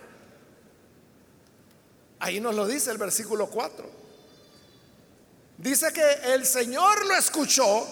Ahí 2.18 2.40
nos 2.40 2.54
lo 2.54 2.66
dice 2.66 2.90
el 2.90 2.98
versículo 2.98 3.46
4. 3.46 4.00
Dice 5.56 5.92
que 5.92 6.34
el 6.34 6.44
Señor 6.44 7.06
lo 7.06 7.14
escuchó, 7.16 7.86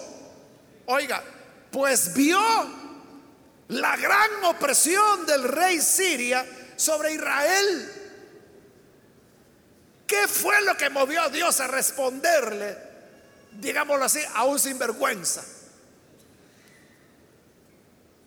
oiga, 0.87 1.23
pues 1.71 2.13
vio 2.13 2.39
la 3.69 3.95
gran 3.95 4.43
opresión 4.45 5.25
del 5.25 5.43
rey 5.43 5.79
Siria 5.79 6.45
sobre 6.75 7.13
Israel 7.13 7.98
¿Qué 10.09 10.27
fue 10.27 10.59
lo 10.63 10.75
que 10.75 10.89
movió 10.89 11.21
a 11.21 11.29
Dios 11.29 11.59
a 11.59 11.67
responderle, 11.67 12.75
digámoslo 13.51 14.05
así, 14.05 14.19
a 14.33 14.43
un 14.43 14.57
sinvergüenza? 14.57 15.45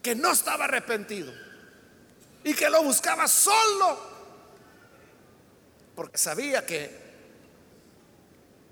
Que 0.01 0.15
no 0.15 0.31
estaba 0.31 0.67
arrepentido. 0.67 1.33
y 2.45 2.55
que 2.55 2.69
lo 2.71 2.83
buscaba 2.83 3.29
solo, 3.29 3.99
porque 5.95 6.19
sabía 6.19 6.67
que 6.67 6.91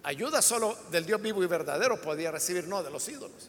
ayuda 0.03 0.43
solo 0.43 0.77
del 0.91 1.07
Dios 1.07 1.23
vivo 1.23 1.43
y 1.43 1.47
verdadero 1.47 2.01
podía 2.01 2.31
recibir, 2.33 2.67
no 2.67 2.83
de 2.83 2.91
los 2.91 3.09
ídolos. 3.09 3.49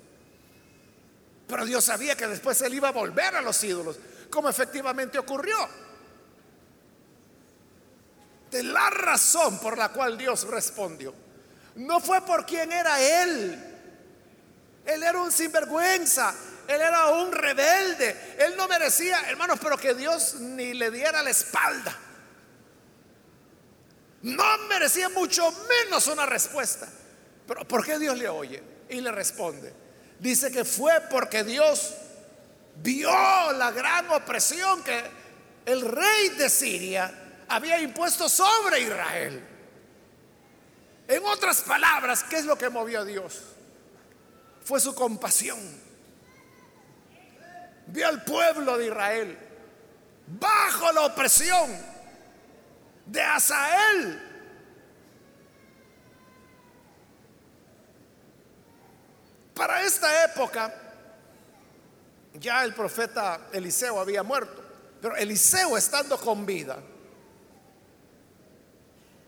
Pero 1.48 1.66
Dios 1.66 1.84
sabía 1.84 2.16
que 2.16 2.28
después 2.28 2.62
él 2.62 2.76
iba 2.76 2.90
a 2.90 2.92
volver 2.92 3.36
a 3.36 3.42
los 3.42 3.64
ídolos, 3.64 3.98
como 4.30 4.50
efectivamente 4.50 5.18
ocurrió. 5.18 5.56
La 8.52 8.90
razón 8.90 9.60
por 9.60 9.78
la 9.78 9.90
cual 9.90 10.18
Dios 10.18 10.46
respondió, 10.48 11.14
no 11.76 12.00
fue 12.00 12.22
por 12.22 12.46
quién 12.46 12.72
era 12.72 13.00
él. 13.00 13.68
Él 14.86 15.04
era 15.04 15.22
un 15.22 15.32
sinvergüenza, 15.32 16.34
él 16.68 16.82
era 16.82 17.08
un 17.08 17.32
rebelde. 17.32 18.36
Él 18.40 18.56
no 18.58 18.68
merecía, 18.68 19.22
hermanos, 19.30 19.60
pero 19.62 19.78
que 19.78 19.94
Dios 19.94 20.36
ni 20.36 20.74
le 20.74 20.92
diera 20.92 21.22
la 21.24 21.30
espalda. 21.30 21.98
No 24.24 24.58
merecía 24.70 25.10
mucho 25.10 25.50
menos 25.68 26.08
una 26.08 26.26
respuesta. 26.26 26.88
Pero 27.48 27.68
¿por 27.68 27.86
qué 27.86 27.98
Dios 27.98 28.18
le 28.18 28.30
oye 28.30 28.62
y 28.90 29.02
le 29.02 29.12
responde? 29.12 29.74
Dice 30.20 30.52
que 30.52 30.66
fue 30.66 30.94
porque 31.10 31.44
Dios 31.44 31.94
vio 32.76 33.12
la 33.54 33.72
gran 33.72 34.10
opresión 34.12 34.84
que 34.84 35.02
el 35.66 35.82
rey 35.82 36.30
de 36.38 36.50
Siria 36.50 37.21
había 37.52 37.80
impuesto 37.80 38.28
sobre 38.28 38.82
Israel. 38.82 39.48
En 41.08 41.26
otras 41.26 41.62
palabras, 41.62 42.24
¿qué 42.24 42.38
es 42.38 42.46
lo 42.46 42.58
que 42.58 42.70
movió 42.70 43.02
a 43.02 43.06
Dios? 43.06 43.42
Fue 44.64 44.80
su 44.80 44.96
compasión 44.96 45.60
vio 47.92 48.08
al 48.08 48.24
pueblo 48.24 48.78
de 48.78 48.88
Israel 48.88 49.38
bajo 50.28 50.92
la 50.92 51.06
opresión 51.06 51.78
de 53.06 53.22
Asael. 53.22 54.28
Para 59.54 59.84
esta 59.84 60.26
época, 60.26 60.74
ya 62.34 62.64
el 62.64 62.74
profeta 62.74 63.50
Eliseo 63.52 64.00
había 64.00 64.24
muerto, 64.24 64.64
pero 65.02 65.16
Eliseo 65.16 65.78
estando 65.78 66.18
con 66.18 66.46
vida, 66.46 66.78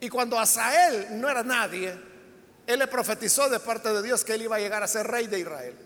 y 0.04 0.10
cuando 0.10 0.38
Asael 0.38 1.18
no 1.22 1.30
era 1.30 1.44
nadie, 1.44 1.98
él 2.68 2.78
le 2.78 2.88
profetizó 2.88 3.48
de 3.48 3.62
parte 3.62 3.88
de 3.94 4.04
Dios 4.04 4.26
que 4.26 4.34
él 4.34 4.42
iba 4.42 4.58
a 4.58 4.60
llegar 4.60 4.84
a 4.84 4.88
ser 4.90 5.08
rey 5.08 5.28
de 5.28 5.40
Israel. 5.40 5.78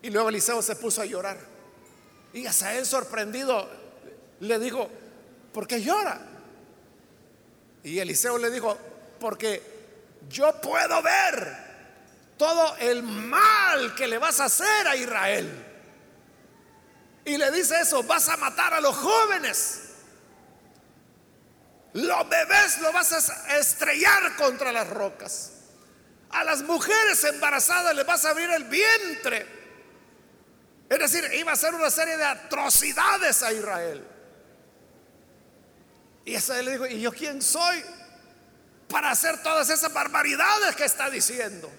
Y 0.00 0.08
luego 0.08 0.30
Eliseo 0.30 0.62
se 0.62 0.74
puso 0.74 1.02
a 1.02 1.04
llorar. 1.04 1.36
Y 2.32 2.46
Asael 2.46 2.86
sorprendido 2.86 3.68
le 4.40 4.58
dijo, 4.58 4.88
¿por 5.52 5.66
qué 5.66 5.82
llora? 5.82 6.18
Y 7.82 7.98
Eliseo 7.98 8.38
le 8.38 8.50
dijo, 8.50 8.78
porque 9.20 9.62
yo 10.30 10.58
puedo 10.62 11.02
ver 11.02 11.58
todo 12.38 12.74
el 12.78 13.02
mal 13.02 13.94
que 13.94 14.06
le 14.06 14.16
vas 14.16 14.40
a 14.40 14.46
hacer 14.46 14.88
a 14.88 14.96
Israel. 14.96 15.62
Y 17.26 17.36
le 17.36 17.50
dice 17.50 17.82
eso, 17.82 18.02
vas 18.02 18.30
a 18.30 18.38
matar 18.38 18.72
a 18.72 18.80
los 18.80 18.96
jóvenes. 18.96 19.85
Los 21.96 22.28
bebés 22.28 22.78
lo 22.80 22.92
vas 22.92 23.12
a 23.12 23.58
estrellar 23.58 24.36
contra 24.36 24.72
las 24.72 24.88
rocas. 24.88 25.52
A 26.30 26.44
las 26.44 26.62
mujeres 26.62 27.22
embarazadas 27.24 27.94
les 27.94 28.06
vas 28.06 28.24
a 28.24 28.30
abrir 28.30 28.50
el 28.50 28.64
vientre 28.64 29.56
es 30.88 30.98
decir, 30.98 31.24
iba 31.34 31.50
a 31.50 31.54
hacer 31.54 31.74
una 31.74 31.90
serie 31.90 32.16
de 32.16 32.24
atrocidades 32.24 33.42
a 33.42 33.52
Israel. 33.52 34.04
Y 36.24 36.34
esa 36.34 36.60
le 36.62 36.72
dijo, 36.72 36.86
¿y 36.86 37.00
yo 37.00 37.12
quién 37.12 37.42
soy 37.42 37.82
para 38.88 39.10
hacer 39.10 39.42
todas 39.42 39.68
esas 39.70 39.92
barbaridades 39.92 40.76
que 40.76 40.84
está 40.84 41.10
diciendo? 41.10 41.70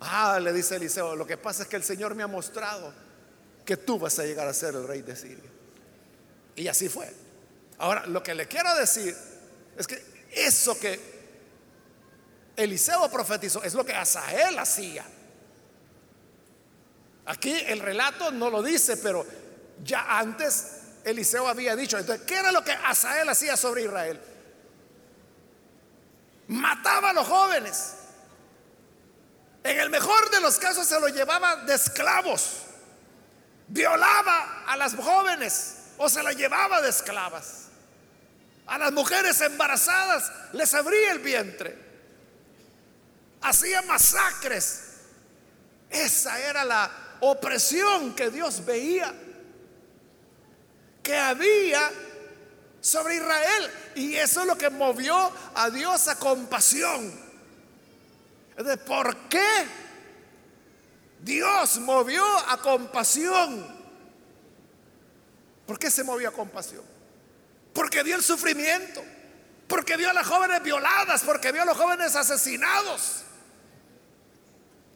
Ah, 0.00 0.38
le 0.40 0.52
dice 0.52 0.76
Eliseo, 0.76 1.16
lo 1.16 1.26
que 1.26 1.38
pasa 1.38 1.62
es 1.62 1.68
que 1.68 1.76
el 1.76 1.84
Señor 1.84 2.14
me 2.14 2.22
ha 2.22 2.26
mostrado 2.26 2.92
que 3.64 3.76
tú 3.76 3.98
vas 3.98 4.18
a 4.18 4.24
llegar 4.24 4.46
a 4.46 4.52
ser 4.52 4.74
el 4.74 4.86
rey 4.86 5.00
de 5.02 5.16
Siria. 5.16 5.50
Y 6.56 6.68
así 6.68 6.88
fue. 6.88 7.10
Ahora, 7.82 8.06
lo 8.06 8.22
que 8.22 8.32
le 8.32 8.46
quiero 8.46 8.72
decir 8.76 9.12
es 9.76 9.88
que 9.88 10.28
eso 10.30 10.78
que 10.78 11.00
Eliseo 12.54 13.10
profetizó 13.10 13.60
es 13.64 13.74
lo 13.74 13.84
que 13.84 13.92
Asael 13.92 14.56
hacía. 14.56 15.04
Aquí 17.26 17.52
el 17.66 17.80
relato 17.80 18.30
no 18.30 18.50
lo 18.50 18.62
dice, 18.62 18.98
pero 18.98 19.26
ya 19.82 20.16
antes 20.16 20.76
Eliseo 21.02 21.48
había 21.48 21.74
dicho. 21.74 21.98
Entonces, 21.98 22.24
¿qué 22.24 22.36
era 22.36 22.52
lo 22.52 22.62
que 22.62 22.70
Asael 22.70 23.28
hacía 23.28 23.56
sobre 23.56 23.82
Israel? 23.82 24.20
Mataba 26.46 27.10
a 27.10 27.14
los 27.14 27.26
jóvenes. 27.26 27.94
En 29.64 29.80
el 29.80 29.90
mejor 29.90 30.30
de 30.30 30.40
los 30.40 30.56
casos 30.56 30.86
se 30.86 31.00
los 31.00 31.12
llevaba 31.12 31.56
de 31.56 31.74
esclavos. 31.74 32.58
Violaba 33.66 34.66
a 34.68 34.76
las 34.76 34.94
jóvenes 34.94 35.78
o 35.98 36.08
se 36.08 36.22
las 36.22 36.36
llevaba 36.36 36.80
de 36.80 36.88
esclavas. 36.88 37.61
A 38.66 38.78
las 38.78 38.92
mujeres 38.92 39.40
embarazadas 39.40 40.30
les 40.52 40.72
abría 40.74 41.12
el 41.12 41.18
vientre. 41.18 41.76
Hacía 43.42 43.82
masacres. 43.82 44.84
Esa 45.90 46.38
era 46.40 46.64
la 46.64 46.90
opresión 47.20 48.14
que 48.14 48.30
Dios 48.30 48.64
veía 48.64 49.12
que 51.02 51.16
había 51.16 51.90
sobre 52.80 53.16
Israel. 53.16 53.70
Y 53.94 54.14
eso 54.14 54.42
es 54.42 54.46
lo 54.46 54.56
que 54.56 54.70
movió 54.70 55.32
a 55.54 55.70
Dios 55.70 56.08
a 56.08 56.18
compasión. 56.18 57.12
De 58.56 58.76
¿Por 58.76 59.16
qué 59.28 59.66
Dios 61.20 61.78
movió 61.78 62.24
a 62.48 62.56
compasión? 62.58 63.66
¿Por 65.66 65.78
qué 65.78 65.90
se 65.90 66.04
movió 66.04 66.28
a 66.28 66.32
compasión? 66.32 66.84
Porque 67.72 68.02
vio 68.02 68.16
el 68.16 68.22
sufrimiento, 68.22 69.02
porque 69.66 69.96
vio 69.96 70.10
a 70.10 70.12
las 70.12 70.26
jóvenes 70.26 70.62
violadas, 70.62 71.22
porque 71.22 71.52
vio 71.52 71.62
a 71.62 71.66
los 71.66 71.76
jóvenes 71.76 72.14
asesinados 72.16 73.24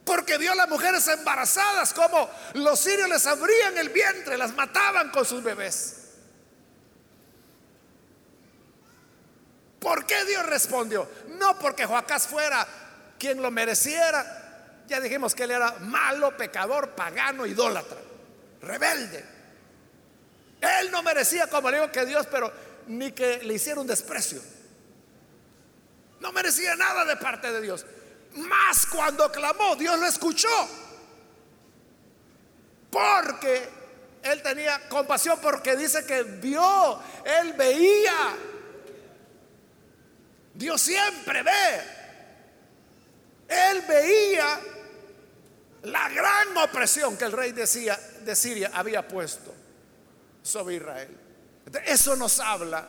porque 0.06 0.38
vio 0.38 0.52
a 0.52 0.54
las 0.54 0.68
mujeres 0.68 1.06
embarazadas 1.08 1.92
como 1.92 2.30
los 2.54 2.78
sirios 2.78 3.08
les 3.08 3.26
abrían 3.26 3.76
el 3.76 3.88
vientre, 3.88 4.38
las 4.38 4.54
mataban 4.54 5.10
con 5.10 5.26
sus 5.26 5.42
bebés. 5.42 5.96
¿Por 9.80 10.06
qué 10.06 10.24
Dios 10.24 10.46
respondió? 10.46 11.10
No 11.38 11.58
porque 11.58 11.84
Joacás 11.86 12.28
fuera 12.28 12.66
quien 13.18 13.42
lo 13.42 13.50
mereciera. 13.50 14.84
Ya 14.86 15.00
dijimos 15.00 15.34
que 15.34 15.42
él 15.42 15.50
era 15.50 15.72
malo, 15.80 16.36
pecador, 16.36 16.90
pagano, 16.90 17.44
idólatra, 17.44 17.98
rebelde. 18.62 19.24
Él 20.60 20.90
no 20.92 21.02
merecía, 21.02 21.48
como 21.48 21.68
le 21.70 21.78
digo, 21.78 21.90
que 21.90 22.06
Dios, 22.06 22.26
pero 22.30 22.52
ni 22.86 23.12
que 23.12 23.38
le 23.42 23.54
hiciera 23.54 23.80
un 23.80 23.86
desprecio. 23.86 24.40
No 26.20 26.32
merecía 26.32 26.74
nada 26.76 27.04
de 27.04 27.16
parte 27.16 27.50
de 27.52 27.60
Dios. 27.60 27.84
Más 28.34 28.86
cuando 28.86 29.30
clamó, 29.30 29.76
Dios 29.76 29.98
lo 29.98 30.06
escuchó. 30.06 30.68
Porque 32.90 33.68
él 34.22 34.42
tenía 34.42 34.88
compasión, 34.88 35.38
porque 35.40 35.76
dice 35.76 36.04
que 36.04 36.22
vio, 36.22 37.00
él 37.24 37.52
veía. 37.52 38.36
Dios 40.54 40.80
siempre 40.80 41.42
ve. 41.42 41.96
Él 43.48 43.82
veía 43.86 44.60
la 45.82 46.08
gran 46.08 46.56
opresión 46.56 47.16
que 47.16 47.24
el 47.24 47.32
rey 47.32 47.52
decía, 47.52 47.98
de 48.24 48.34
Siria 48.34 48.70
había 48.74 49.06
puesto 49.06 49.54
sobre 50.42 50.76
Israel. 50.76 51.25
Eso 51.84 52.14
nos 52.16 52.38
habla 52.40 52.86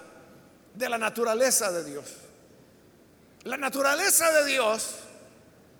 de 0.73 0.89
la 0.89 0.97
naturaleza 0.97 1.71
de 1.71 1.83
Dios. 1.83 2.05
La 3.43 3.57
naturaleza 3.57 4.31
de 4.31 4.45
Dios 4.45 4.89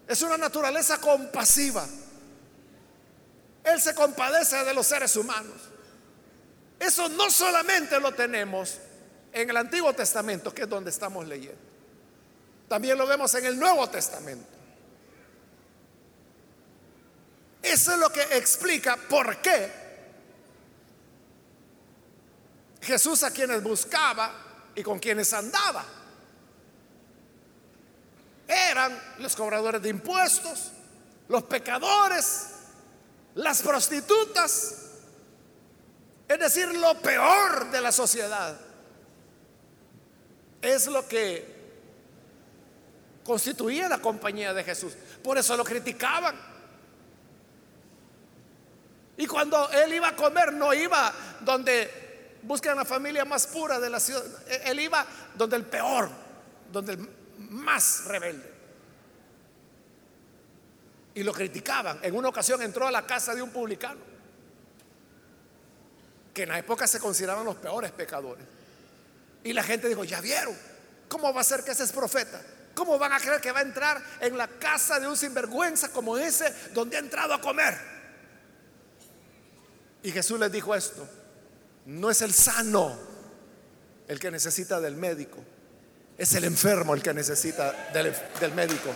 es 0.07 0.21
una 0.21 0.37
naturaleza 0.37 0.99
compasiva. 0.99 1.85
Él 3.63 3.81
se 3.81 3.93
compadece 3.93 4.63
de 4.63 4.73
los 4.73 4.87
seres 4.87 5.15
humanos. 5.15 5.55
Eso 6.79 7.09
no 7.09 7.29
solamente 7.29 7.99
lo 7.99 8.13
tenemos 8.13 8.77
en 9.33 9.49
el 9.49 9.57
Antiguo 9.57 9.93
Testamento, 9.93 10.53
que 10.53 10.63
es 10.63 10.69
donde 10.69 10.89
estamos 10.89 11.27
leyendo. 11.27 11.59
También 12.67 12.97
lo 12.97 13.05
vemos 13.05 13.33
en 13.35 13.45
el 13.45 13.59
Nuevo 13.59 13.87
Testamento. 13.89 14.57
Eso 17.61 17.93
es 17.93 17.99
lo 17.99 18.09
que 18.09 18.21
explica 18.37 18.95
por 18.95 19.37
qué 19.41 19.86
Jesús 22.87 23.21
a 23.23 23.31
quienes 23.31 23.61
buscaba 23.61 24.31
y 24.73 24.81
con 24.81 24.97
quienes 24.97 25.33
andaba 25.33 25.83
eran 28.47 28.97
los 29.19 29.35
cobradores 29.35 29.81
de 29.81 29.89
impuestos, 29.89 30.71
los 31.27 31.43
pecadores, 31.43 32.47
las 33.35 33.61
prostitutas, 33.61 34.83
Es 36.29 36.39
decir, 36.39 36.67
lo 36.75 37.01
peor 37.01 37.71
de 37.71 37.81
la 37.81 37.91
sociedad 37.91 38.57
es 40.61 40.87
lo 40.87 41.07
que 41.07 41.55
constituía 43.23 43.89
la 43.89 43.99
compañía 43.99 44.53
de 44.53 44.63
Jesús. 44.63 44.93
Por 45.21 45.37
eso 45.37 45.57
lo 45.57 45.63
criticaban. 45.63 46.35
Y 49.17 49.25
cuando 49.25 49.69
él 49.71 49.93
iba 49.93 50.09
a 50.09 50.15
comer, 50.15 50.53
no 50.53 50.73
iba 50.73 51.13
donde 51.41 52.06
buscan 52.47 52.77
la 52.77 52.85
familia 52.85 53.25
más 53.25 53.45
pura 53.45 53.79
de 53.79 53.89
la 53.89 53.99
ciudad. 53.99 54.23
Él 54.65 54.79
iba 54.79 55.05
donde 55.35 55.57
el 55.57 55.65
peor, 55.65 56.09
donde 56.71 56.93
el 56.93 57.09
más 57.37 58.05
rebelde. 58.05 58.53
Y 61.13 61.23
lo 61.23 61.33
criticaban. 61.33 61.99
En 62.01 62.15
una 62.15 62.29
ocasión 62.29 62.61
entró 62.61 62.87
a 62.87 62.91
la 62.91 63.05
casa 63.05 63.35
de 63.35 63.41
un 63.41 63.49
publicano, 63.49 63.99
que 66.33 66.43
en 66.43 66.49
la 66.49 66.59
época 66.59 66.87
se 66.87 66.99
consideraban 66.99 67.43
los 67.43 67.57
peores 67.57 67.91
pecadores. 67.91 68.45
Y 69.43 69.53
la 69.53 69.63
gente 69.63 69.89
dijo, 69.89 70.03
ya 70.03 70.21
vieron, 70.21 70.55
¿cómo 71.09 71.33
va 71.33 71.41
a 71.41 71.43
ser 71.43 71.63
que 71.63 71.71
ese 71.71 71.83
es 71.83 71.91
profeta? 71.91 72.41
¿Cómo 72.73 72.99
van 72.99 73.11
a 73.11 73.19
creer 73.19 73.41
que 73.41 73.51
va 73.51 73.59
a 73.59 73.63
entrar 73.63 74.01
en 74.21 74.37
la 74.37 74.47
casa 74.47 74.99
de 74.99 75.07
un 75.07 75.17
sinvergüenza 75.17 75.89
como 75.89 76.17
ese 76.17 76.53
donde 76.73 76.95
ha 76.95 76.99
entrado 76.99 77.33
a 77.33 77.41
comer? 77.41 77.75
Y 80.03 80.11
Jesús 80.11 80.39
les 80.39 80.51
dijo 80.51 80.75
esto, 80.75 81.07
no 81.87 82.09
es 82.09 82.21
el 82.21 82.33
sano 82.33 82.97
el 84.09 84.19
que 84.19 84.29
necesita 84.29 84.81
del 84.81 84.97
médico, 84.97 85.37
es 86.17 86.33
el 86.33 86.43
enfermo 86.43 86.93
el 86.93 87.01
que 87.01 87.13
necesita 87.13 87.71
del, 87.93 88.53
médico. 88.53 88.93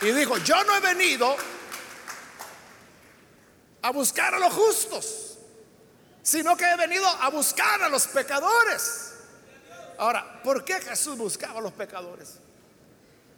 Y 0.00 0.12
dijo, 0.12 0.38
yo 0.38 0.64
no 0.64 0.76
he 0.76 0.80
venido 0.80 1.36
a 3.82 3.90
buscar 3.90 4.34
a 4.34 4.38
los 4.38 4.52
justos, 4.52 5.38
sino 6.22 6.56
que 6.56 6.64
he 6.64 6.76
venido 6.76 7.06
a 7.06 7.28
buscar 7.28 7.82
a 7.82 7.90
los 7.90 8.06
pecadores. 8.06 9.12
Ahora, 9.98 10.40
¿por 10.42 10.64
qué 10.64 10.80
Jesús 10.80 11.18
buscaba 11.18 11.58
a 11.58 11.62
los 11.62 11.72
pecadores? 11.72 12.38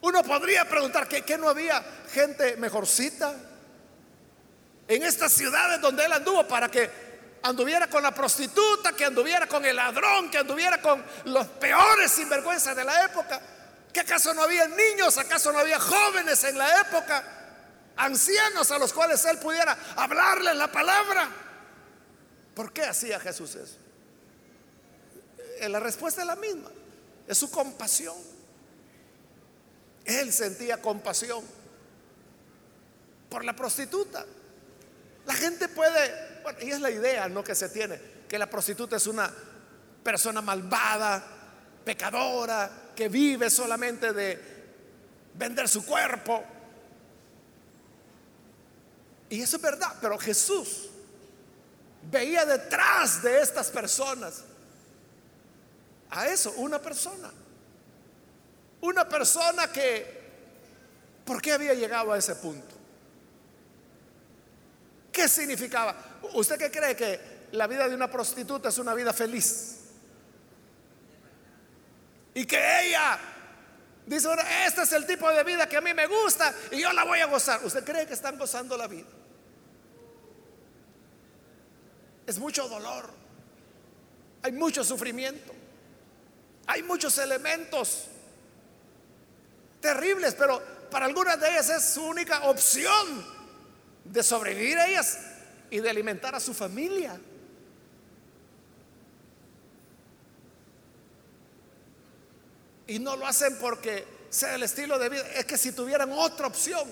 Uno 0.03 0.23
podría 0.23 0.69
preguntar 0.69 1.09
que, 1.09 1.23
que 1.23 1.37
no 1.37 1.49
había 1.49 1.85
gente 2.13 2.57
mejorcita, 2.59 3.54
en 4.87 5.03
estas 5.03 5.33
ciudades 5.33 5.81
donde 5.81 6.05
él 6.05 6.13
anduvo 6.13 6.47
para 6.47 6.71
que 6.71 6.91
anduviera 7.43 7.89
con 7.89 8.03
la 8.03 8.15
prostituta, 8.15 8.93
que 8.93 9.05
anduviera 9.05 9.47
con 9.47 9.65
el 9.65 9.77
ladrón, 9.77 10.31
que 10.31 10.39
anduviera 10.39 10.81
con 10.81 11.05
los 11.27 11.47
peores 11.47 12.11
sinvergüenzas 12.11 12.75
de 12.75 12.85
la 12.85 13.05
época. 13.05 13.41
¿Que 13.93 14.01
acaso 14.01 14.35
no 14.35 14.43
había 14.43 14.67
niños? 14.67 15.17
¿Acaso 15.19 15.53
no 15.53 15.59
había 15.59 15.79
jóvenes 15.79 16.43
en 16.45 16.59
la 16.59 16.81
época? 16.81 17.23
Ancianos 17.97 18.71
a 18.71 18.79
los 18.79 18.93
cuales 18.93 19.25
él 19.27 19.39
pudiera 19.39 19.77
hablarles 19.97 20.57
la 20.57 20.73
palabra. 20.73 21.29
¿Por 22.55 22.73
qué 22.73 22.83
hacía 22.83 23.21
Jesús 23.21 23.55
eso? 23.55 23.77
Eh, 25.61 25.69
la 25.69 25.81
respuesta 25.81 26.23
es 26.23 26.27
la 26.27 26.37
misma. 26.37 26.71
Es 27.29 27.39
su 27.39 27.51
compasión. 27.51 28.17
Él 30.05 30.33
sentía 30.33 30.81
compasión 30.81 31.45
por 33.29 33.45
la 33.45 33.55
prostituta. 33.55 34.25
La 35.27 35.35
gente 35.35 35.69
puede, 35.69 36.41
bueno, 36.43 36.59
y 36.63 36.71
es 36.71 36.81
la 36.81 36.91
idea 36.91 37.29
no 37.29 37.43
que 37.43 37.55
se 37.55 37.69
tiene, 37.69 38.01
que 38.29 38.39
la 38.39 38.49
prostituta 38.49 38.97
es 38.97 39.07
una 39.07 39.33
persona 40.03 40.43
malvada, 40.43 41.23
pecadora, 41.85 42.71
que 42.95 43.09
vive 43.09 43.51
solamente 43.51 44.13
de 44.13 44.55
vender 45.35 45.69
su 45.69 45.85
cuerpo. 45.85 46.45
Y 49.31 49.41
eso 49.41 49.57
es 49.57 49.63
verdad, 49.63 49.95
pero 50.01 50.19
Jesús 50.19 50.91
veía 52.11 52.45
detrás 52.45 53.23
de 53.23 53.41
estas 53.41 53.71
personas 53.71 54.45
a 56.11 56.29
eso, 56.29 56.53
una 56.59 56.79
persona. 56.81 57.31
Una 58.81 59.09
persona 59.09 59.73
que, 59.73 60.23
¿por 61.25 61.41
qué 61.41 61.53
había 61.53 61.75
llegado 61.75 62.13
a 62.13 62.19
ese 62.19 62.37
punto? 62.37 62.74
¿Qué 65.15 65.29
significaba? 65.29 65.95
¿Usted 66.33 66.59
qué 66.59 66.73
cree 66.73 66.97
que 66.97 67.21
la 67.53 67.69
vida 67.69 67.89
de 67.89 67.95
una 67.95 68.11
prostituta 68.11 68.69
es 68.69 68.79
una 68.79 68.95
vida 68.95 69.13
feliz? 69.13 69.77
Y 72.35 72.45
que 72.45 72.59
ella 72.81 73.17
dice, 74.05 74.29
este 74.67 74.83
es 74.83 74.93
el 74.93 75.07
tipo 75.07 75.31
de 75.31 75.45
vida 75.45 75.69
que 75.69 75.77
a 75.77 75.81
mí 75.81 75.95
me 75.95 76.09
gusta 76.09 76.53
y 76.73 76.83
yo 76.83 76.93
la 76.93 77.05
voy 77.05 77.21
a 77.21 77.27
gozar. 77.27 77.65
¿Usted 77.65 77.85
cree 77.85 78.09
que 78.09 78.15
están 78.15 78.37
gozando 78.37 78.77
la 78.77 78.89
vida? 78.89 79.07
Es 82.27 82.37
mucho 82.41 82.69
dolor. 82.69 83.09
Hay 84.43 84.51
mucho 84.51 84.83
sufrimiento. 84.83 85.55
Hay 86.67 86.83
muchos 86.83 87.17
elementos 87.19 88.07
terribles, 89.81 90.35
pero 90.35 90.61
para 90.91 91.07
algunas 91.07 91.39
de 91.39 91.51
ellas 91.51 91.71
es 91.71 91.85
su 91.85 92.03
única 92.03 92.49
opción 92.49 93.34
de 94.05 94.23
sobrevivir 94.23 94.79
a 94.79 94.87
ellas 94.87 95.19
y 95.71 95.81
de 95.81 95.91
alimentar 95.91 96.35
a 96.35 96.41
su 96.41 96.55
familia. 96.55 97.19
Y 102.87 102.99
no 102.99 103.17
lo 103.17 103.27
hacen 103.27 103.57
porque 103.59 104.05
sea 104.29 104.55
el 104.55 104.63
estilo 104.63 104.99
de 104.99 105.09
vida. 105.09 105.27
Es 105.35 105.47
que 105.47 105.57
si 105.57 105.73
tuvieran 105.73 106.13
otra 106.13 106.47
opción, 106.47 106.89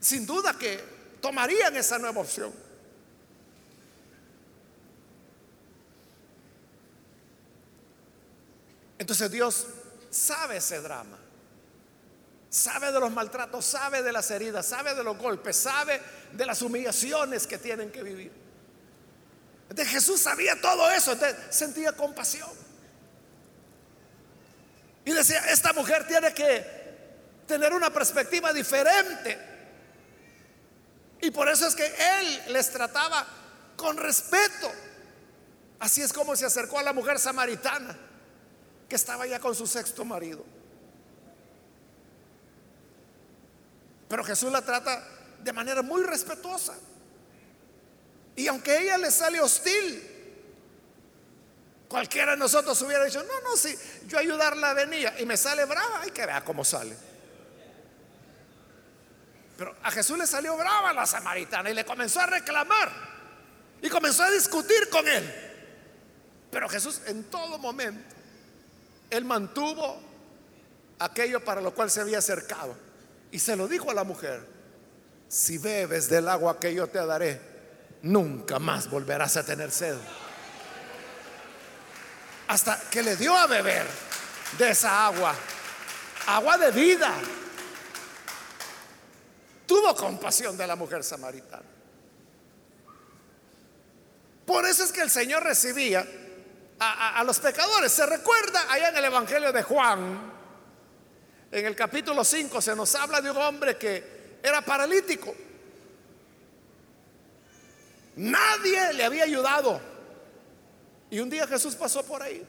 sin 0.00 0.26
duda 0.26 0.58
que 0.58 0.82
tomarían 1.20 1.76
esa 1.76 1.98
nueva 1.98 2.20
opción. 2.20 2.52
Entonces 8.98 9.30
Dios 9.30 9.66
sabe 10.10 10.56
ese 10.56 10.80
drama 10.80 11.25
sabe 12.50 12.92
de 12.92 13.00
los 13.00 13.10
maltratos, 13.10 13.64
sabe 13.64 14.02
de 14.02 14.12
las 14.12 14.30
heridas, 14.30 14.66
sabe 14.66 14.94
de 14.94 15.04
los 15.04 15.16
golpes, 15.18 15.56
sabe 15.56 16.00
de 16.32 16.46
las 16.46 16.62
humillaciones 16.62 17.46
que 17.46 17.58
tienen 17.58 17.90
que 17.90 18.02
vivir. 18.02 18.32
De 19.68 19.84
Jesús 19.84 20.20
sabía 20.20 20.60
todo 20.60 20.90
eso, 20.90 21.16
sentía 21.50 21.92
compasión. 21.92 22.50
Y 25.04 25.12
decía, 25.12 25.38
esta 25.50 25.72
mujer 25.72 26.06
tiene 26.06 26.32
que 26.34 26.64
tener 27.46 27.72
una 27.72 27.90
perspectiva 27.90 28.52
diferente. 28.52 29.38
Y 31.20 31.30
por 31.30 31.48
eso 31.48 31.66
es 31.66 31.74
que 31.74 31.86
él 31.86 32.52
les 32.52 32.70
trataba 32.70 33.26
con 33.76 33.96
respeto. 33.96 34.70
Así 35.78 36.02
es 36.02 36.12
como 36.12 36.34
se 36.36 36.46
acercó 36.46 36.78
a 36.78 36.82
la 36.82 36.92
mujer 36.92 37.18
samaritana, 37.18 37.96
que 38.88 38.96
estaba 38.96 39.26
ya 39.26 39.38
con 39.40 39.54
su 39.54 39.66
sexto 39.66 40.04
marido. 40.04 40.44
Pero 44.08 44.24
Jesús 44.24 44.50
la 44.52 44.62
trata 44.62 45.02
de 45.42 45.52
manera 45.52 45.82
muy 45.82 46.02
respetuosa. 46.02 46.74
Y 48.36 48.46
aunque 48.48 48.78
ella 48.82 48.98
le 48.98 49.10
sale 49.10 49.40
hostil, 49.40 50.16
cualquiera 51.88 52.32
de 52.32 52.38
nosotros 52.38 52.80
hubiera 52.82 53.04
dicho, 53.04 53.22
no, 53.22 53.40
no, 53.48 53.56
si 53.56 53.76
yo 54.06 54.18
ayudarla 54.18 54.74
venía 54.74 55.18
y 55.18 55.24
me 55.24 55.36
sale 55.36 55.64
brava, 55.64 56.02
hay 56.02 56.10
que 56.10 56.26
ver 56.26 56.44
cómo 56.44 56.64
sale. 56.64 56.96
Pero 59.56 59.74
a 59.82 59.90
Jesús 59.90 60.18
le 60.18 60.26
salió 60.26 60.56
brava 60.56 60.92
la 60.92 61.06
samaritana 61.06 61.70
y 61.70 61.74
le 61.74 61.84
comenzó 61.84 62.20
a 62.20 62.26
reclamar 62.26 62.92
y 63.80 63.88
comenzó 63.88 64.22
a 64.22 64.30
discutir 64.30 64.90
con 64.90 65.08
él. 65.08 65.34
Pero 66.50 66.68
Jesús 66.68 67.00
en 67.06 67.24
todo 67.24 67.58
momento, 67.58 68.14
él 69.08 69.24
mantuvo 69.24 69.98
aquello 70.98 71.42
para 71.42 71.60
lo 71.60 71.74
cual 71.74 71.90
se 71.90 72.00
había 72.00 72.18
acercado. 72.18 72.85
Y 73.30 73.38
se 73.38 73.56
lo 73.56 73.68
dijo 73.68 73.90
a 73.90 73.94
la 73.94 74.04
mujer, 74.04 74.46
si 75.28 75.58
bebes 75.58 76.08
del 76.08 76.28
agua 76.28 76.58
que 76.58 76.72
yo 76.72 76.86
te 76.86 77.04
daré, 77.04 77.40
nunca 78.02 78.58
más 78.58 78.88
volverás 78.88 79.36
a 79.36 79.44
tener 79.44 79.70
sed. 79.70 79.96
Hasta 82.48 82.80
que 82.90 83.02
le 83.02 83.16
dio 83.16 83.36
a 83.36 83.46
beber 83.46 83.86
de 84.58 84.70
esa 84.70 85.06
agua, 85.06 85.34
agua 86.26 86.58
de 86.58 86.70
vida. 86.70 87.12
Tuvo 89.66 89.94
compasión 89.96 90.56
de 90.56 90.66
la 90.66 90.76
mujer 90.76 91.02
samaritana. 91.02 91.64
Por 94.46 94.64
eso 94.64 94.84
es 94.84 94.92
que 94.92 95.02
el 95.02 95.10
Señor 95.10 95.42
recibía 95.42 96.06
a, 96.78 97.24
los 97.24 97.40
pecadores. 97.40 97.90
Se 97.90 98.06
recuerda 98.06 98.64
allá 98.70 98.90
en 98.90 98.96
el 98.96 99.04
Evangelio 99.06 99.52
de 99.52 99.62
Juan, 99.64 100.35
en 101.52 101.66
el 101.66 101.76
capítulo 101.76 102.24
5 102.24 102.60
se 102.60 102.74
nos 102.74 102.94
habla 102.94 103.20
de 103.20 103.30
un 103.30 103.36
hombre 103.36 103.76
que 103.76 104.38
era 104.42 104.62
paralítico. 104.62 105.34
Nadie 108.16 108.92
le 108.94 109.04
había 109.04 109.24
ayudado. 109.24 109.80
Y 111.10 111.20
un 111.20 111.30
día 111.30 111.46
Jesús 111.46 111.74
pasó 111.74 112.04
por 112.04 112.22
ahí. 112.22 112.44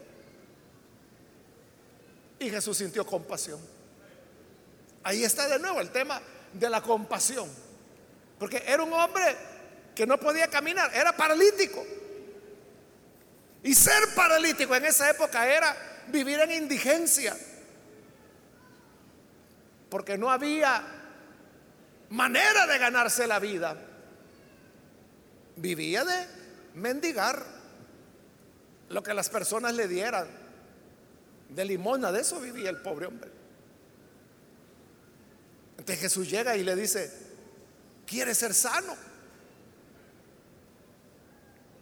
Y 2.40 2.50
Jesús 2.50 2.78
sintió 2.78 3.06
compasión. 3.06 3.60
Ahí 5.04 5.24
está 5.24 5.48
de 5.48 5.60
nuevo 5.60 5.80
el 5.80 5.90
tema 5.90 6.22
de 6.54 6.70
la 6.70 6.82
compasión. 6.82 7.50
Porque 8.40 8.64
era 8.66 8.84
un 8.84 8.94
hombre 8.94 9.36
que 9.96 10.06
no 10.06 10.20
podía 10.20 10.48
caminar, 10.48 10.92
era 10.94 11.16
paralítico. 11.16 11.86
Y 13.64 13.74
ser 13.74 14.14
paralítico 14.16 14.76
en 14.76 14.86
esa 14.86 15.10
época 15.10 15.48
era 15.48 15.76
vivir 16.08 16.40
en 16.40 16.52
indigencia. 16.52 17.36
Porque 19.98 20.16
no 20.16 20.30
había 20.30 20.84
manera 22.10 22.68
de 22.68 22.78
ganarse 22.78 23.26
la 23.26 23.40
vida. 23.40 23.76
Vivía 25.56 26.06
de 26.06 26.28
mendigar 26.76 27.44
lo 28.90 29.02
que 29.02 29.16
las 29.16 29.28
personas 29.30 29.74
le 29.74 29.88
dieran. 29.88 30.28
De 31.50 31.66
limona, 31.66 32.12
de 32.12 32.22
eso 32.22 32.40
vivía 32.40 32.70
el 32.70 32.78
pobre 32.78 33.08
hombre. 33.08 33.32
Entonces 35.80 36.00
Jesús 36.00 36.30
llega 36.30 36.56
y 36.56 36.64
le 36.64 36.76
dice, 36.76 37.12
¿quiere 38.06 38.36
ser 38.36 38.54
sano? 38.54 38.96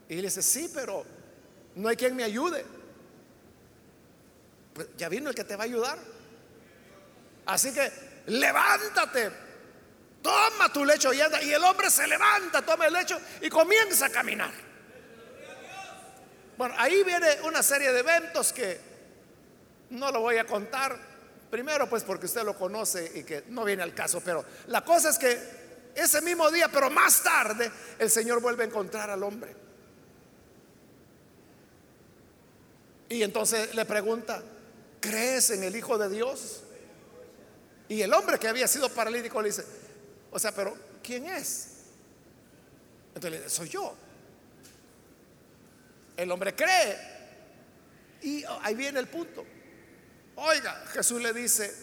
Y 0.08 0.15
le 0.15 0.21
dice, 0.21 0.41
sí, 0.41 0.71
pero 0.73 1.04
no 1.75 1.89
hay 1.89 1.97
quien 1.97 2.15
me 2.15 2.23
ayude. 2.23 2.63
Pues 4.73 4.88
ya 4.95 5.10
vino 5.10 5.30
el 5.30 5.36
que 5.36 5.43
te 5.43 5.58
va 5.58 5.63
a 5.63 5.65
ayudar. 5.65 6.14
Así 7.45 7.73
que 7.73 7.91
levántate, 8.27 9.31
toma 10.21 10.71
tu 10.73 10.84
lecho 10.84 11.13
y 11.13 11.21
anda. 11.21 11.41
Y 11.41 11.53
el 11.53 11.63
hombre 11.63 11.89
se 11.89 12.08
levanta, 12.08 12.62
toma 12.63 12.88
el 12.88 12.93
lecho 12.93 13.19
y 13.41 13.49
comienza 13.49 14.08
a 14.08 14.10
caminar. 14.10 14.51
Bueno, 16.58 16.73
ahí 16.77 17.03
viene 17.03 17.41
una 17.43 17.62
serie 17.62 17.91
de 17.91 17.99
eventos 17.99 18.53
que 18.53 18.79
no 19.89 20.12
lo 20.12 20.21
voy 20.21 20.38
a 20.38 20.45
contar. 20.45 20.97
Primero, 21.49 21.88
pues 21.89 22.03
porque 22.03 22.25
usted 22.25 22.43
lo 22.43 22.58
conoce 22.58 23.12
y 23.15 23.23
que 23.23 23.43
no 23.49 23.63
viene 23.63 23.84
al 23.84 23.93
caso, 23.93 24.21
pero 24.21 24.43
la 24.67 24.84
cosa 24.84 25.10
es 25.10 25.19
que 25.19 25.65
ese 25.95 26.21
mismo 26.21 26.49
día, 26.51 26.67
pero 26.69 26.89
más 26.89 27.23
tarde, 27.23 27.71
el 27.99 28.10
Señor 28.10 28.41
vuelve 28.41 28.63
a 28.63 28.67
encontrar 28.67 29.10
al 29.10 29.23
hombre. 29.23 29.55
Y 33.08 33.23
entonces 33.23 33.73
le 33.75 33.86
pregunta, 33.86 34.41
¿crees 34.99 35.51
en 35.51 35.63
el 35.63 35.75
Hijo 35.75 35.97
de 35.97 36.10
Dios? 36.10 36.64
Y 37.88 38.02
el 38.02 38.13
hombre 38.13 38.39
que 38.39 38.48
había 38.48 38.67
sido 38.67 38.89
paralítico 38.89 39.41
le 39.41 39.50
dice, 39.50 39.65
o 40.32 40.39
sea, 40.39 40.52
pero 40.52 40.76
¿quién 41.04 41.26
es? 41.28 41.69
Entonces 43.10 43.32
le 43.32 43.38
dice, 43.38 43.50
soy 43.50 43.69
yo. 43.69 43.95
El 46.17 46.32
hombre 46.32 46.56
cree. 46.56 47.15
Y 48.21 48.43
ahí 48.63 48.74
viene 48.76 49.00
el 49.00 49.08
punto. 49.08 49.45
Oiga, 50.36 50.86
Jesús 50.88 51.21
le 51.21 51.32
dice, 51.32 51.74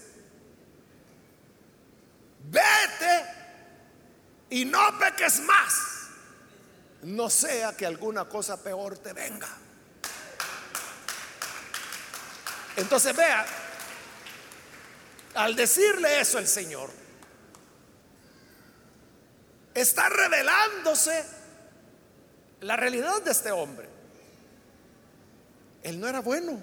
vete 2.50 3.24
y 4.50 4.64
no 4.64 4.98
peques 4.98 5.40
más, 5.40 6.08
no 7.02 7.30
sea 7.30 7.74
que 7.74 7.86
alguna 7.86 8.26
cosa 8.26 8.62
peor 8.62 8.98
te 8.98 9.12
venga. 9.14 9.48
Entonces 12.76 13.16
vea, 13.16 13.46
al 15.34 15.56
decirle 15.56 16.20
eso 16.20 16.38
el 16.38 16.46
Señor, 16.46 16.90
está 19.74 20.08
revelándose 20.08 21.24
la 22.60 22.76
realidad 22.76 23.22
de 23.22 23.30
este 23.30 23.50
hombre. 23.50 23.88
Él 25.82 25.98
no 25.98 26.08
era 26.08 26.20
bueno. 26.20 26.60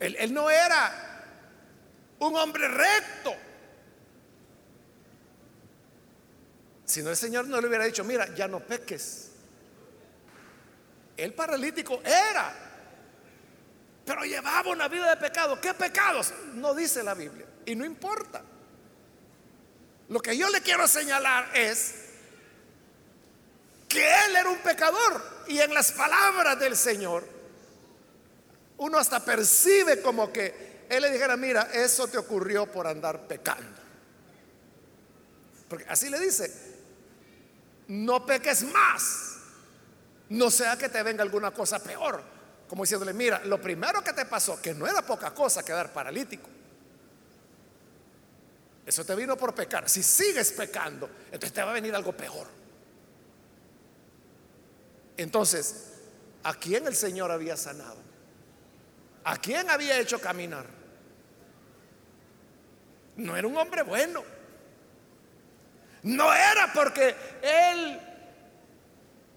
Él, 0.00 0.16
él 0.18 0.32
no 0.32 0.48
era 0.50 1.24
un 2.20 2.36
hombre 2.36 2.68
recto. 2.68 3.34
Si 6.84 7.02
no 7.02 7.10
el 7.10 7.16
Señor 7.16 7.46
no 7.46 7.60
le 7.60 7.68
hubiera 7.68 7.84
dicho, 7.84 8.04
mira, 8.04 8.34
ya 8.34 8.48
no 8.48 8.60
peques. 8.60 9.32
El 11.16 11.34
paralítico 11.34 12.00
era, 12.02 12.67
pero 14.08 14.24
llevaba 14.24 14.70
una 14.70 14.88
vida 14.88 15.10
de 15.10 15.16
pecado. 15.18 15.60
¿Qué 15.60 15.74
pecados? 15.74 16.32
No 16.54 16.74
dice 16.74 17.02
la 17.02 17.12
Biblia. 17.12 17.44
Y 17.66 17.74
no 17.74 17.84
importa. 17.84 18.42
Lo 20.08 20.20
que 20.20 20.34
yo 20.34 20.48
le 20.48 20.62
quiero 20.62 20.88
señalar 20.88 21.50
es 21.54 21.94
que 23.86 24.00
él 24.00 24.36
era 24.36 24.48
un 24.48 24.56
pecador. 24.60 25.22
Y 25.48 25.60
en 25.60 25.74
las 25.74 25.92
palabras 25.92 26.58
del 26.58 26.74
Señor, 26.74 27.28
uno 28.78 28.96
hasta 28.96 29.22
percibe 29.22 30.00
como 30.00 30.32
que 30.32 30.86
él 30.88 31.02
le 31.02 31.10
dijera, 31.10 31.36
mira, 31.36 31.68
eso 31.74 32.08
te 32.08 32.16
ocurrió 32.16 32.64
por 32.64 32.86
andar 32.86 33.28
pecando. 33.28 33.78
Porque 35.68 35.84
así 35.86 36.08
le 36.08 36.18
dice, 36.18 36.50
no 37.88 38.24
peques 38.24 38.62
más, 38.62 39.36
no 40.30 40.50
sea 40.50 40.78
que 40.78 40.88
te 40.88 41.02
venga 41.02 41.22
alguna 41.22 41.50
cosa 41.50 41.78
peor. 41.82 42.37
Como 42.68 42.82
diciéndole, 42.82 43.14
mira, 43.14 43.40
lo 43.44 43.60
primero 43.60 44.04
que 44.04 44.12
te 44.12 44.26
pasó, 44.26 44.60
que 44.60 44.74
no 44.74 44.86
era 44.86 45.02
poca 45.02 45.32
cosa 45.32 45.64
quedar 45.64 45.92
paralítico. 45.92 46.48
Eso 48.84 49.04
te 49.04 49.14
vino 49.14 49.36
por 49.36 49.54
pecar. 49.54 49.88
Si 49.88 50.02
sigues 50.02 50.52
pecando, 50.52 51.08
entonces 51.26 51.52
te 51.52 51.62
va 51.62 51.70
a 51.70 51.74
venir 51.74 51.94
algo 51.94 52.12
peor. 52.12 52.46
Entonces, 55.16 55.92
¿a 56.42 56.54
quién 56.54 56.86
el 56.86 56.94
Señor 56.94 57.30
había 57.30 57.56
sanado? 57.56 57.98
¿A 59.24 59.36
quién 59.36 59.68
había 59.68 59.98
hecho 59.98 60.20
caminar? 60.20 60.66
No 63.16 63.36
era 63.36 63.46
un 63.46 63.56
hombre 63.56 63.82
bueno. 63.82 64.22
No 66.04 66.32
era 66.32 66.72
porque 66.72 67.14
él 67.42 68.00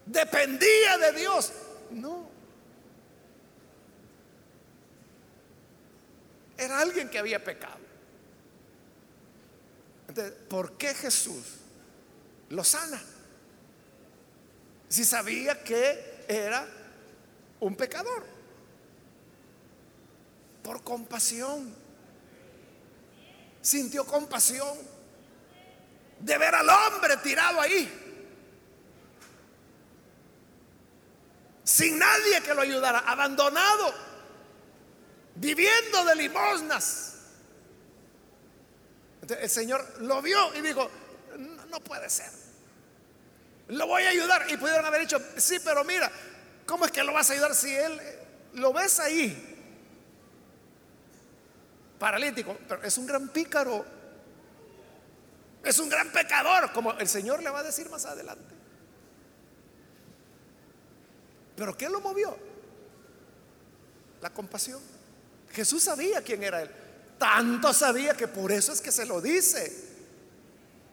dependía 0.05 0.97
de 0.97 1.11
Dios. 1.13 1.51
No. 1.89 2.30
Era 6.61 6.79
alguien 6.79 7.09
que 7.09 7.17
había 7.17 7.43
pecado. 7.43 7.79
Entonces, 10.07 10.31
¿por 10.47 10.77
qué 10.77 10.93
Jesús 10.93 11.43
lo 12.49 12.63
sana? 12.63 13.01
Si 14.87 15.03
sabía 15.03 15.63
que 15.63 16.23
era 16.27 16.67
un 17.61 17.75
pecador 17.75 18.23
por 20.61 20.83
compasión. 20.83 21.73
Sintió 23.59 24.05
compasión 24.05 24.77
de 26.19 26.37
ver 26.37 26.53
al 26.53 26.69
hombre 26.69 27.17
tirado 27.17 27.59
ahí. 27.59 27.91
Sin 31.63 31.97
nadie 31.97 32.43
que 32.43 32.53
lo 32.53 32.61
ayudara, 32.61 32.99
abandonado, 32.99 34.10
viviendo 35.35 36.05
de 36.05 36.15
limosnas. 36.15 37.15
el 39.29 39.49
Señor 39.49 40.01
lo 40.01 40.21
vio 40.21 40.55
y 40.55 40.61
dijo, 40.61 40.89
no, 41.37 41.65
no 41.65 41.79
puede 41.79 42.09
ser. 42.09 42.29
Lo 43.69 43.87
voy 43.87 44.03
a 44.03 44.09
ayudar. 44.09 44.45
Y 44.49 44.57
pudieron 44.57 44.85
haber 44.85 45.01
dicho, 45.01 45.21
sí, 45.37 45.57
pero 45.63 45.83
mira, 45.83 46.11
¿cómo 46.65 46.85
es 46.85 46.91
que 46.91 47.03
lo 47.03 47.13
vas 47.13 47.29
a 47.29 47.33
ayudar 47.33 47.55
si 47.55 47.73
él 47.73 47.99
lo 48.53 48.73
ves 48.73 48.99
ahí? 48.99 49.51
paralítico, 52.01 52.57
pero 52.67 52.81
es 52.81 52.97
un 52.97 53.05
gran 53.05 53.29
pícaro. 53.29 53.85
Es 55.63 55.77
un 55.77 55.87
gran 55.87 56.11
pecador, 56.11 56.73
como 56.73 56.93
el 56.93 57.07
Señor 57.07 57.43
le 57.43 57.51
va 57.51 57.59
a 57.59 57.63
decir 57.63 57.87
más 57.91 58.05
adelante. 58.05 58.55
Pero 61.55 61.77
¿qué 61.77 61.87
lo 61.87 62.01
movió? 62.01 62.35
La 64.19 64.31
compasión. 64.31 64.81
Jesús 65.53 65.83
sabía 65.83 66.21
quién 66.21 66.43
era 66.43 66.61
él. 66.61 66.71
Tanto 67.17 67.73
sabía 67.73 68.15
que 68.15 68.27
por 68.27 68.51
eso 68.51 68.73
es 68.73 68.81
que 68.81 68.91
se 68.91 69.05
lo 69.05 69.21
dice. 69.21 69.89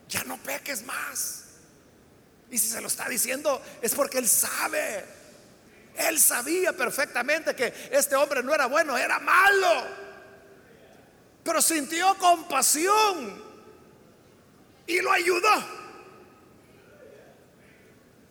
Ya 0.09 0.25
no 0.25 0.37
peques 0.39 0.85
más. 0.85 1.45
Y 2.51 2.59
si 2.59 2.69
se 2.69 2.81
lo 2.81 2.89
está 2.89 3.09
diciendo 3.09 3.63
es 3.83 3.95
porque 3.95 4.19
él 4.19 4.29
sabe. 4.29 5.05
Él 5.97 6.19
sabía 6.19 6.73
perfectamente 6.73 7.55
que 7.55 7.73
este 7.91 8.15
hombre 8.17 8.43
no 8.43 8.55
era 8.55 8.67
bueno, 8.67 8.97
era 8.97 9.19
malo 9.19 10.09
pero 11.49 11.63
sintió 11.63 12.15
compasión 12.19 13.43
y 14.87 15.01
lo 15.01 15.11
ayudó. 15.11 15.49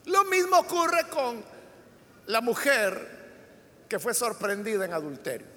Lo 0.05 0.23
mismo 0.25 0.59
ocurre 0.59 1.09
con 1.09 1.43
la 2.27 2.41
mujer 2.41 3.85
que 3.89 3.97
fue 3.97 4.13
sorprendida 4.13 4.85
en 4.85 4.93
adulterio. 4.93 5.47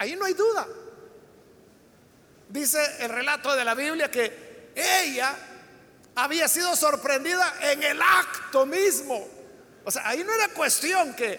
Ahí 0.00 0.16
no 0.16 0.24
hay 0.24 0.32
duda. 0.32 0.66
Dice 2.48 2.78
el 3.00 3.10
relato 3.10 3.54
de 3.54 3.64
la 3.66 3.74
Biblia 3.74 4.10
que 4.10 4.72
ella 4.74 5.36
había 6.14 6.48
sido 6.48 6.74
sorprendida 6.74 7.54
en 7.70 7.82
el 7.82 8.00
acto 8.00 8.64
mismo. 8.64 9.28
O 9.84 9.90
sea, 9.90 10.08
ahí 10.08 10.24
no 10.24 10.32
era 10.32 10.48
cuestión 10.48 11.14
que 11.14 11.38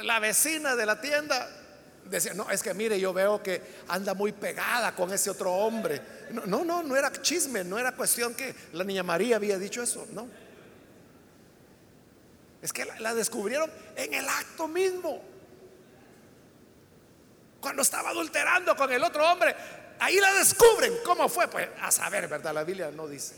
la 0.00 0.18
vecina 0.18 0.74
de 0.74 0.84
la 0.84 1.00
tienda 1.00 1.48
decía, 2.04 2.34
no, 2.34 2.50
es 2.50 2.64
que 2.64 2.74
mire, 2.74 2.98
yo 2.98 3.12
veo 3.12 3.40
que 3.40 3.62
anda 3.86 4.12
muy 4.14 4.32
pegada 4.32 4.92
con 4.92 5.12
ese 5.12 5.30
otro 5.30 5.52
hombre. 5.52 6.02
No, 6.32 6.64
no, 6.64 6.82
no, 6.82 6.96
era 6.96 7.12
chisme, 7.22 7.62
no 7.62 7.78
era 7.78 7.92
cuestión 7.92 8.34
que 8.34 8.52
la 8.72 8.82
niña 8.82 9.04
María 9.04 9.36
había 9.36 9.56
dicho 9.56 9.84
eso, 9.84 10.08
no. 10.10 10.28
Es 12.60 12.72
que 12.72 12.84
la, 12.84 13.14
descubrieron 13.14 13.70
en 13.94 14.14
el 14.14 14.28
acto 14.28 14.66
mismo. 14.66 15.31
Cuando 17.62 17.82
estaba 17.82 18.10
adulterando 18.10 18.74
con 18.74 18.92
el 18.92 19.04
otro 19.04 19.24
hombre, 19.24 19.54
ahí 20.00 20.18
la 20.18 20.34
descubren. 20.34 20.94
¿Cómo 21.04 21.28
fue? 21.28 21.46
Pues 21.46 21.68
a 21.80 21.92
saber, 21.92 22.26
¿verdad? 22.26 22.52
La 22.52 22.64
Biblia 22.64 22.90
no 22.90 23.06
dice. 23.06 23.36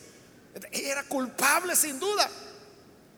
Ella 0.71 0.93
era 0.93 1.03
culpable 1.05 1.77
sin 1.77 2.01
duda. 2.01 2.27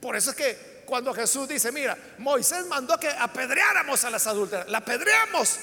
Por 0.01 0.17
eso 0.17 0.31
es 0.31 0.37
que 0.37 0.83
cuando 0.85 1.15
Jesús 1.15 1.49
dice, 1.49 1.71
mira, 1.71 1.97
Moisés 2.19 2.67
mandó 2.67 2.99
que 2.99 3.09
apedreáramos 3.09 4.03
a 4.05 4.11
las 4.11 4.27
adúlteras, 4.27 4.69
la 4.69 4.79
apedreamos. 4.79 5.61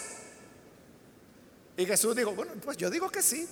Y 1.75 1.85
Jesús 1.85 2.15
dijo, 2.15 2.31
bueno, 2.31 2.53
pues 2.63 2.77
yo 2.77 2.89
digo 2.89 3.09
que 3.09 3.21
sí, 3.21 3.45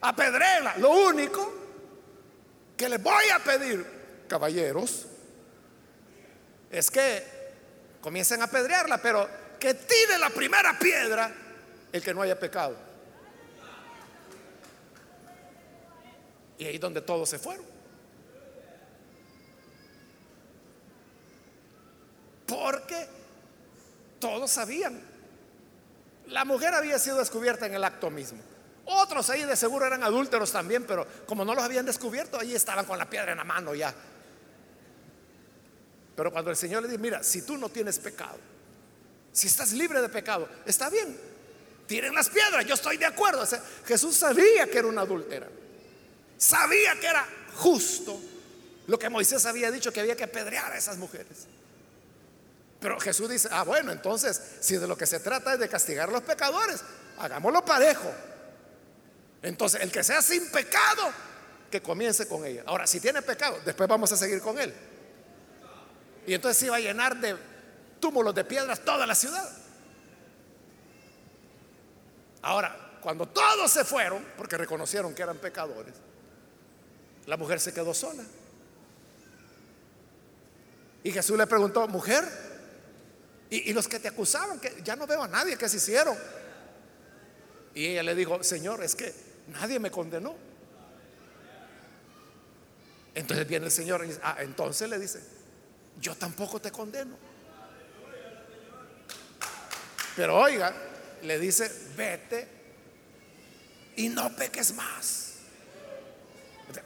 apedréla. 0.00 0.78
Lo 0.78 0.92
único 0.92 1.52
que 2.74 2.88
les 2.88 3.02
voy 3.02 3.28
a 3.34 3.38
pedir, 3.40 4.24
caballeros, 4.28 5.04
es 6.70 6.90
que 6.90 7.22
comiencen 8.00 8.40
a 8.40 8.46
apedrearla, 8.46 8.96
pero 9.02 9.28
que 9.58 9.74
tire 9.74 10.18
la 10.18 10.30
primera 10.30 10.78
piedra 10.78 11.32
el 11.92 12.02
que 12.02 12.14
no 12.14 12.22
haya 12.22 12.38
pecado. 12.38 12.76
Y 16.58 16.64
ahí 16.64 16.78
donde 16.78 17.00
todos 17.00 17.28
se 17.28 17.38
fueron. 17.38 17.64
Porque 22.46 23.06
todos 24.18 24.50
sabían. 24.50 25.00
La 26.28 26.44
mujer 26.44 26.74
había 26.74 26.98
sido 26.98 27.18
descubierta 27.18 27.66
en 27.66 27.74
el 27.74 27.84
acto 27.84 28.10
mismo. 28.10 28.40
Otros 28.86 29.30
ahí 29.30 29.42
de 29.42 29.56
seguro 29.56 29.84
eran 29.84 30.02
adúlteros 30.04 30.52
también, 30.52 30.84
pero 30.84 31.06
como 31.26 31.44
no 31.44 31.54
los 31.54 31.64
habían 31.64 31.86
descubierto, 31.86 32.38
ahí 32.38 32.54
estaban 32.54 32.84
con 32.84 32.98
la 32.98 33.10
piedra 33.10 33.32
en 33.32 33.38
la 33.38 33.44
mano 33.44 33.74
ya. 33.74 33.92
Pero 36.14 36.32
cuando 36.32 36.50
el 36.50 36.56
Señor 36.56 36.82
le 36.82 36.88
dice, 36.88 36.98
mira, 36.98 37.22
si 37.22 37.42
tú 37.42 37.58
no 37.58 37.68
tienes 37.68 37.98
pecado, 37.98 38.38
si 39.36 39.48
estás 39.48 39.72
libre 39.72 40.00
de 40.00 40.08
pecado, 40.08 40.48
está 40.64 40.88
bien, 40.88 41.14
tiren 41.86 42.14
las 42.14 42.30
piedras, 42.30 42.64
yo 42.64 42.72
estoy 42.72 42.96
de 42.96 43.04
acuerdo. 43.04 43.46
Jesús 43.84 44.16
sabía 44.16 44.66
que 44.66 44.78
era 44.78 44.88
una 44.88 45.02
adúltera, 45.02 45.46
sabía 46.38 46.98
que 46.98 47.06
era 47.06 47.28
justo 47.54 48.18
lo 48.86 48.98
que 48.98 49.10
Moisés 49.10 49.44
había 49.44 49.70
dicho, 49.70 49.92
que 49.92 50.00
había 50.00 50.16
que 50.16 50.24
apedrear 50.24 50.72
a 50.72 50.78
esas 50.78 50.96
mujeres. 50.96 51.48
Pero 52.80 52.98
Jesús 52.98 53.28
dice, 53.28 53.48
ah, 53.52 53.62
bueno, 53.62 53.92
entonces, 53.92 54.40
si 54.60 54.78
de 54.78 54.86
lo 54.86 54.96
que 54.96 55.04
se 55.04 55.20
trata 55.20 55.52
es 55.52 55.58
de 55.58 55.68
castigar 55.68 56.08
a 56.08 56.12
los 56.12 56.22
pecadores, 56.22 56.80
hagámoslo 57.18 57.62
parejo. 57.62 58.10
Entonces, 59.42 59.82
el 59.82 59.92
que 59.92 60.02
sea 60.02 60.22
sin 60.22 60.50
pecado, 60.50 61.12
que 61.70 61.82
comience 61.82 62.26
con 62.26 62.46
ella. 62.46 62.62
Ahora, 62.64 62.86
si 62.86 63.00
tiene 63.00 63.20
pecado, 63.20 63.60
después 63.66 63.86
vamos 63.86 64.10
a 64.12 64.16
seguir 64.16 64.40
con 64.40 64.58
él. 64.58 64.72
Y 66.26 66.32
entonces 66.32 66.56
se 66.56 66.66
iba 66.66 66.76
a 66.76 66.80
llenar 66.80 67.20
de 67.20 67.36
túmulos 68.00 68.34
de 68.34 68.44
piedras 68.44 68.84
toda 68.84 69.06
la 69.06 69.14
ciudad. 69.14 69.48
Ahora, 72.42 72.98
cuando 73.00 73.26
todos 73.26 73.70
se 73.70 73.84
fueron, 73.84 74.24
porque 74.36 74.56
reconocieron 74.56 75.14
que 75.14 75.22
eran 75.22 75.38
pecadores, 75.38 75.94
la 77.26 77.36
mujer 77.36 77.60
se 77.60 77.72
quedó 77.72 77.92
sola. 77.92 78.22
Y 81.02 81.12
Jesús 81.12 81.38
le 81.38 81.46
preguntó, 81.46 81.86
mujer, 81.88 82.24
y, 83.48 83.72
los 83.72 83.86
que 83.86 84.00
te 84.00 84.08
acusaban, 84.08 84.58
que 84.58 84.82
ya 84.82 84.96
no 84.96 85.06
veo 85.06 85.22
a 85.22 85.28
nadie 85.28 85.56
que 85.56 85.68
se 85.68 85.76
hicieron. 85.76 86.16
Y 87.74 87.86
ella 87.86 88.02
le 88.02 88.14
dijo, 88.14 88.42
Señor, 88.42 88.82
es 88.82 88.96
que 88.96 89.14
nadie 89.48 89.78
me 89.78 89.90
condenó. 89.90 90.34
Entonces 93.14 93.46
viene 93.46 93.66
el 93.66 93.72
Señor 93.72 94.04
y 94.04 94.08
dice, 94.08 94.20
ah, 94.22 94.38
entonces 94.40 94.90
le 94.90 94.98
dice, 94.98 95.22
yo 96.00 96.14
tampoco 96.16 96.60
te 96.60 96.70
condeno. 96.72 97.16
Pero 100.16 100.38
oiga, 100.38 100.72
le 101.22 101.38
dice, 101.38 101.70
vete 101.94 102.48
y 103.96 104.08
no 104.08 104.34
peques 104.34 104.74
más. 104.74 105.34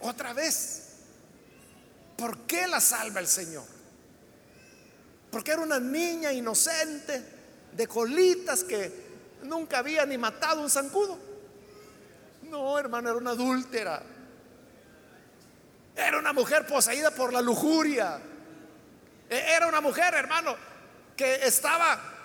Otra 0.01 0.33
vez, 0.33 0.89
¿por 2.17 2.39
qué 2.39 2.67
la 2.67 2.81
salva 2.81 3.21
el 3.21 3.27
Señor? 3.27 3.63
Porque 5.31 5.51
era 5.51 5.61
una 5.61 5.79
niña 5.79 6.33
inocente, 6.33 7.23
de 7.71 7.87
colitas, 7.87 8.65
que 8.65 8.91
nunca 9.43 9.79
había 9.79 10.05
ni 10.05 10.17
matado 10.17 10.61
un 10.61 10.69
zancudo. 10.69 11.17
No, 12.43 12.77
hermano, 12.77 13.09
era 13.09 13.17
una 13.17 13.31
adúltera. 13.31 14.03
Era 15.95 16.19
una 16.19 16.33
mujer 16.33 16.67
poseída 16.67 17.11
por 17.11 17.31
la 17.31 17.41
lujuria. 17.41 18.19
E, 19.29 19.37
era 19.55 19.67
una 19.67 19.79
mujer, 19.79 20.13
hermano, 20.13 20.55
que 21.15 21.45
estaba 21.45 22.20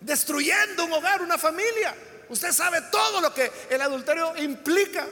destruyendo 0.00 0.84
un 0.84 0.92
hogar, 0.92 1.22
una 1.22 1.38
familia. 1.38 1.94
Usted 2.28 2.52
sabe 2.52 2.82
todo 2.90 3.20
lo 3.20 3.32
que 3.32 3.50
el 3.70 3.80
adulterio 3.80 4.36
implica. 4.36 5.06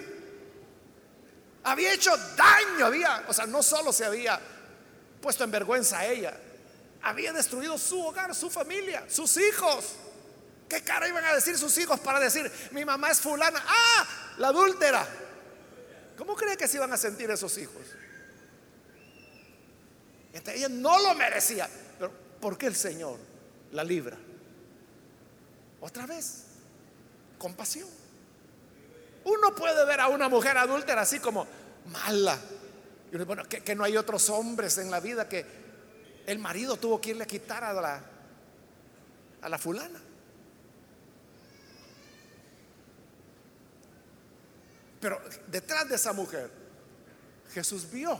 Había 1.64 1.92
hecho 1.92 2.16
daño, 2.37 2.87
había, 2.87 3.25
o 3.29 3.33
sea, 3.33 3.46
no 3.46 3.62
solo 3.62 3.92
se 3.92 4.05
había 4.05 4.40
puesto 5.20 5.42
en 5.44 5.51
vergüenza 5.51 5.99
a 5.99 6.07
ella, 6.07 6.37
había 7.03 7.33
destruido 7.33 7.77
su 7.79 8.01
hogar, 8.05 8.35
su 8.35 8.51
familia, 8.51 9.05
sus 9.09 9.37
hijos. 9.37 9.94
¿Qué 10.68 10.83
cara 10.83 11.09
iban 11.09 11.25
a 11.25 11.35
decir 11.35 11.57
sus 11.57 11.77
hijos 11.79 11.99
para 12.01 12.20
decir, 12.20 12.51
mi 12.72 12.85
mamá 12.85 13.11
es 13.11 13.20
fulana? 13.20 13.62
Ah, 13.66 14.07
la 14.38 14.49
adúltera. 14.49 15.07
¿Cómo 16.16 16.35
cree 16.35 16.57
que 16.57 16.66
se 16.66 16.77
iban 16.77 16.92
a 16.92 16.96
sentir 16.96 17.31
esos 17.31 17.57
hijos? 17.59 17.83
Este, 20.33 20.57
ella 20.57 20.68
no 20.68 20.99
lo 20.99 21.14
merecía. 21.14 21.68
Pero 21.99 22.12
¿por 22.40 22.59
qué 22.59 22.66
el 22.66 22.77
Señor 22.77 23.18
la 23.72 23.85
libra? 23.85 24.16
Otra 25.80 26.06
vez, 26.06 26.44
compasión. 27.38 27.88
Uno 29.24 29.54
puede 29.54 29.84
ver 29.84 30.00
a 30.00 30.08
una 30.08 30.28
mujer 30.28 30.56
adúltera 30.56 31.02
así 31.02 31.18
como 31.18 31.46
mala. 31.90 32.38
Y 33.12 33.16
bueno, 33.18 33.44
que 33.44 33.74
no 33.74 33.84
hay 33.84 33.96
otros 33.96 34.28
hombres 34.30 34.78
en 34.78 34.90
la 34.90 35.00
vida 35.00 35.28
que 35.28 35.44
el 36.26 36.38
marido 36.38 36.76
tuvo 36.76 37.00
que 37.00 37.10
irle 37.10 37.24
a 37.24 37.26
quitar 37.26 37.64
a 37.64 37.72
la, 37.72 38.02
a 39.42 39.48
la 39.48 39.58
fulana. 39.58 40.00
Pero 45.00 45.20
detrás 45.46 45.88
de 45.88 45.94
esa 45.94 46.12
mujer, 46.12 46.50
Jesús 47.52 47.88
vio 47.90 48.18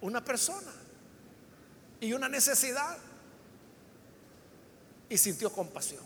una 0.00 0.24
persona 0.24 0.72
y 2.00 2.12
una 2.12 2.28
necesidad 2.28 2.98
y 5.14 5.18
sintió 5.18 5.48
compasión. 5.52 6.02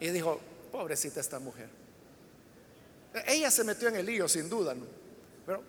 Y 0.00 0.08
dijo, 0.08 0.40
pobrecita 0.72 1.20
esta 1.20 1.38
mujer. 1.38 1.68
Ella 3.28 3.48
se 3.48 3.62
metió 3.62 3.88
en 3.88 3.94
el 3.94 4.06
lío, 4.06 4.26
sin 4.26 4.48
duda, 4.48 4.74
¿no? 4.74 4.86
pero 5.46 5.62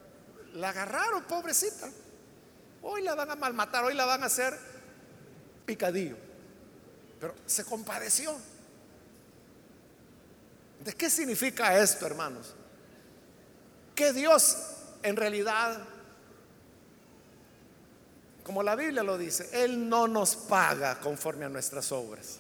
la 0.56 0.70
agarraron, 0.70 1.26
pobrecita. 1.26 1.92
Hoy 2.82 3.04
la 3.04 3.14
van 3.14 3.30
a 3.30 3.36
malmatar, 3.36 3.84
hoy 3.84 3.94
la 3.94 4.06
van 4.06 4.24
a 4.24 4.26
hacer 4.26 4.58
picadillo. 5.64 6.18
Pero 7.20 7.36
se 7.46 7.64
compadeció. 7.64 8.36
¿De 10.84 10.94
qué 10.94 11.08
significa 11.08 11.80
esto, 11.80 12.08
hermanos? 12.08 12.56
Que 13.94 14.12
Dios 14.12 14.58
en 15.04 15.16
realidad, 15.16 15.86
como 18.48 18.64
la 18.64 18.78
Biblia 18.78 19.04
lo 19.04 19.18
dice, 19.18 19.50
Él 19.52 19.90
no 19.90 20.08
nos 20.08 20.38
paga 20.38 21.02
conforme 21.02 21.44
a 21.44 21.50
nuestras 21.50 21.92
obras. 21.92 22.38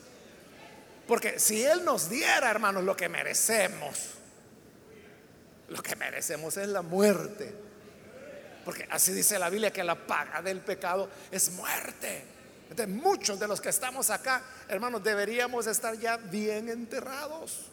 Porque 1.06 1.38
si 1.38 1.66
Él 1.66 1.84
nos 1.84 2.10
diera, 2.10 2.50
hermanos, 2.50 2.86
lo 2.86 2.96
que 2.96 3.10
merecemos, 3.10 4.12
lo 5.68 5.84
que 5.84 5.98
merecemos 5.98 6.56
es 6.56 6.70
la 6.70 6.82
muerte. 6.82 7.54
Porque 8.64 8.88
así 8.90 9.12
dice 9.12 9.38
la 9.38 9.50
Biblia 9.50 9.72
que 9.72 9.84
la 9.84 9.96
paga 9.96 10.42
del 10.42 10.62
pecado 10.62 11.10
es 11.30 11.52
muerte. 11.52 12.24
De 12.74 12.88
muchos 12.88 13.38
de 13.38 13.50
los 13.50 13.60
que 13.60 13.68
estamos 13.68 14.10
acá, 14.10 14.42
hermanos, 14.70 15.04
deberíamos 15.04 15.68
estar 15.68 15.98
ya 16.00 16.16
bien 16.16 16.70
enterrados. 16.70 17.70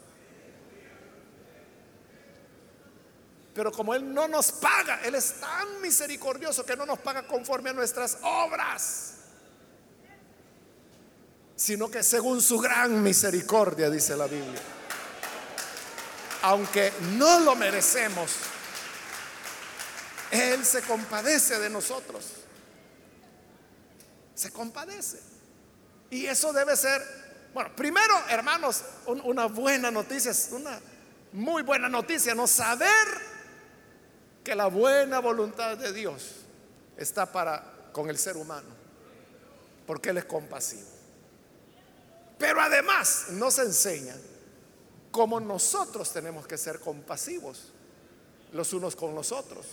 Pero 3.54 3.70
como 3.70 3.94
Él 3.94 4.12
no 4.12 4.26
nos 4.26 4.50
paga, 4.50 5.00
Él 5.04 5.14
es 5.14 5.40
tan 5.40 5.80
misericordioso 5.80 6.66
que 6.66 6.76
no 6.76 6.84
nos 6.84 6.98
paga 6.98 7.26
conforme 7.26 7.70
a 7.70 7.72
nuestras 7.72 8.18
obras, 8.22 9.12
sino 11.54 11.88
que 11.88 12.02
según 12.02 12.42
su 12.42 12.58
gran 12.58 13.00
misericordia, 13.00 13.88
dice 13.88 14.16
la 14.16 14.26
Biblia. 14.26 14.60
Aunque 16.42 16.92
no 17.16 17.40
lo 17.40 17.54
merecemos, 17.54 18.32
él 20.32 20.64
se 20.64 20.82
compadece 20.82 21.58
de 21.60 21.70
nosotros. 21.70 22.24
Se 24.34 24.50
compadece. 24.50 25.20
Y 26.10 26.26
eso 26.26 26.52
debe 26.52 26.76
ser, 26.76 27.00
bueno, 27.54 27.74
primero, 27.76 28.14
hermanos, 28.28 28.82
una 29.06 29.46
buena 29.46 29.92
noticia, 29.92 30.32
es 30.32 30.48
una 30.50 30.80
muy 31.32 31.62
buena 31.62 31.88
noticia, 31.88 32.34
no 32.34 32.46
saber 32.46 33.33
que 34.44 34.54
la 34.54 34.66
buena 34.66 35.20
voluntad 35.20 35.78
de 35.78 35.92
Dios 35.92 36.32
está 36.98 37.32
para 37.32 37.90
con 37.92 38.10
el 38.10 38.18
ser 38.18 38.36
humano, 38.36 38.68
porque 39.86 40.10
Él 40.10 40.18
es 40.18 40.26
compasivo. 40.26 40.86
Pero 42.38 42.60
además 42.60 43.28
nos 43.30 43.58
enseña 43.58 44.14
cómo 45.10 45.40
nosotros 45.40 46.12
tenemos 46.12 46.46
que 46.46 46.58
ser 46.58 46.78
compasivos 46.78 47.72
los 48.52 48.72
unos 48.74 48.94
con 48.94 49.14
los 49.14 49.32
otros. 49.32 49.66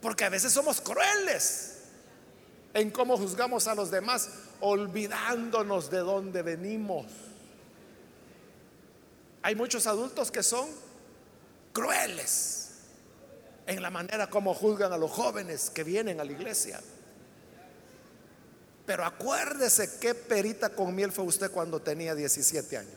Porque 0.00 0.24
a 0.24 0.28
veces 0.30 0.52
somos 0.52 0.80
crueles 0.80 1.80
en 2.72 2.90
cómo 2.90 3.16
juzgamos 3.16 3.66
a 3.66 3.74
los 3.74 3.90
demás, 3.90 4.30
olvidándonos 4.60 5.90
de 5.90 5.98
dónde 5.98 6.42
venimos. 6.42 7.06
Hay 9.42 9.54
muchos 9.54 9.86
adultos 9.86 10.30
que 10.30 10.42
son 10.42 10.68
crueles 11.72 12.63
en 13.66 13.82
la 13.82 13.90
manera 13.90 14.28
como 14.28 14.54
juzgan 14.54 14.92
a 14.92 14.98
los 14.98 15.10
jóvenes 15.10 15.70
que 15.70 15.84
vienen 15.84 16.20
a 16.20 16.24
la 16.24 16.32
iglesia. 16.32 16.80
Pero 18.86 19.04
acuérdese 19.04 19.98
qué 19.98 20.14
perita 20.14 20.70
con 20.70 20.94
miel 20.94 21.10
fue 21.10 21.24
usted 21.24 21.50
cuando 21.50 21.80
tenía 21.80 22.14
17 22.14 22.76
años. 22.76 22.92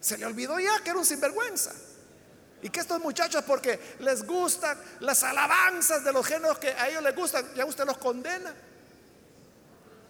Se 0.00 0.18
le 0.18 0.26
olvidó 0.26 0.58
ya 0.58 0.82
que 0.82 0.90
era 0.90 0.98
un 0.98 1.06
sinvergüenza. 1.06 1.72
Y 2.62 2.70
que 2.70 2.80
estos 2.80 3.00
muchachos, 3.00 3.42
porque 3.44 3.96
les 4.00 4.24
gustan 4.24 4.78
las 5.00 5.22
alabanzas 5.24 6.04
de 6.04 6.12
los 6.12 6.24
géneros 6.24 6.58
que 6.58 6.68
a 6.68 6.88
ellos 6.88 7.02
les 7.02 7.14
gustan, 7.14 7.44
ya 7.54 7.64
usted 7.64 7.84
los 7.84 7.98
condena. 7.98 8.54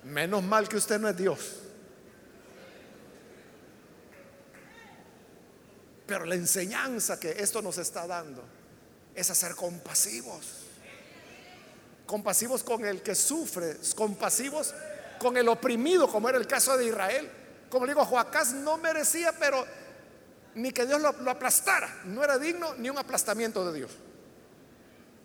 Menos 0.05 0.43
mal 0.43 0.69
que 0.69 0.77
usted 0.77 0.99
no 0.99 1.09
es 1.09 1.17
Dios. 1.17 1.63
Pero 6.13 6.27
la 6.27 6.35
enseñanza 6.35 7.19
que 7.19 7.31
esto 7.39 7.63
nos 7.63 7.79
está 7.79 8.07
dando 8.07 8.45
es 9.15 9.31
a 9.31 9.35
ser 9.35 9.55
compasivos. 9.55 10.45
Compasivos 12.05 12.63
con 12.63 12.85
el 12.85 13.01
que 13.01 13.15
sufre, 13.15 13.79
compasivos 13.97 14.75
con 15.19 15.39
el 15.39 15.49
oprimido, 15.49 16.07
como 16.09 16.29
era 16.29 16.37
el 16.37 16.47
caso 16.47 16.77
de 16.77 16.85
Israel. 16.85 17.31
Como 17.71 17.87
digo, 17.87 18.05
Joacás 18.05 18.53
no 18.53 18.77
merecía, 18.77 19.33
pero 19.39 19.67
ni 20.55 20.71
que 20.71 20.85
Dios 20.85 21.01
lo, 21.01 21.31
aplastara. 21.31 22.03
No 22.05 22.23
era 22.23 22.37
digno 22.37 22.75
ni 22.75 22.91
un 22.91 22.99
aplastamiento 22.99 23.65
de 23.73 23.79
Dios. 23.79 23.93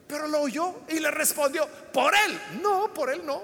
Pero 0.08 0.30
lo 0.30 0.40
oyó 0.40 0.84
y 0.88 1.02
le 1.02 1.12
respondió, 1.12 1.68
por 1.92 2.16
él. 2.16 2.62
No, 2.62 2.94
por 2.94 3.10
él 3.10 3.26
no. 3.26 3.42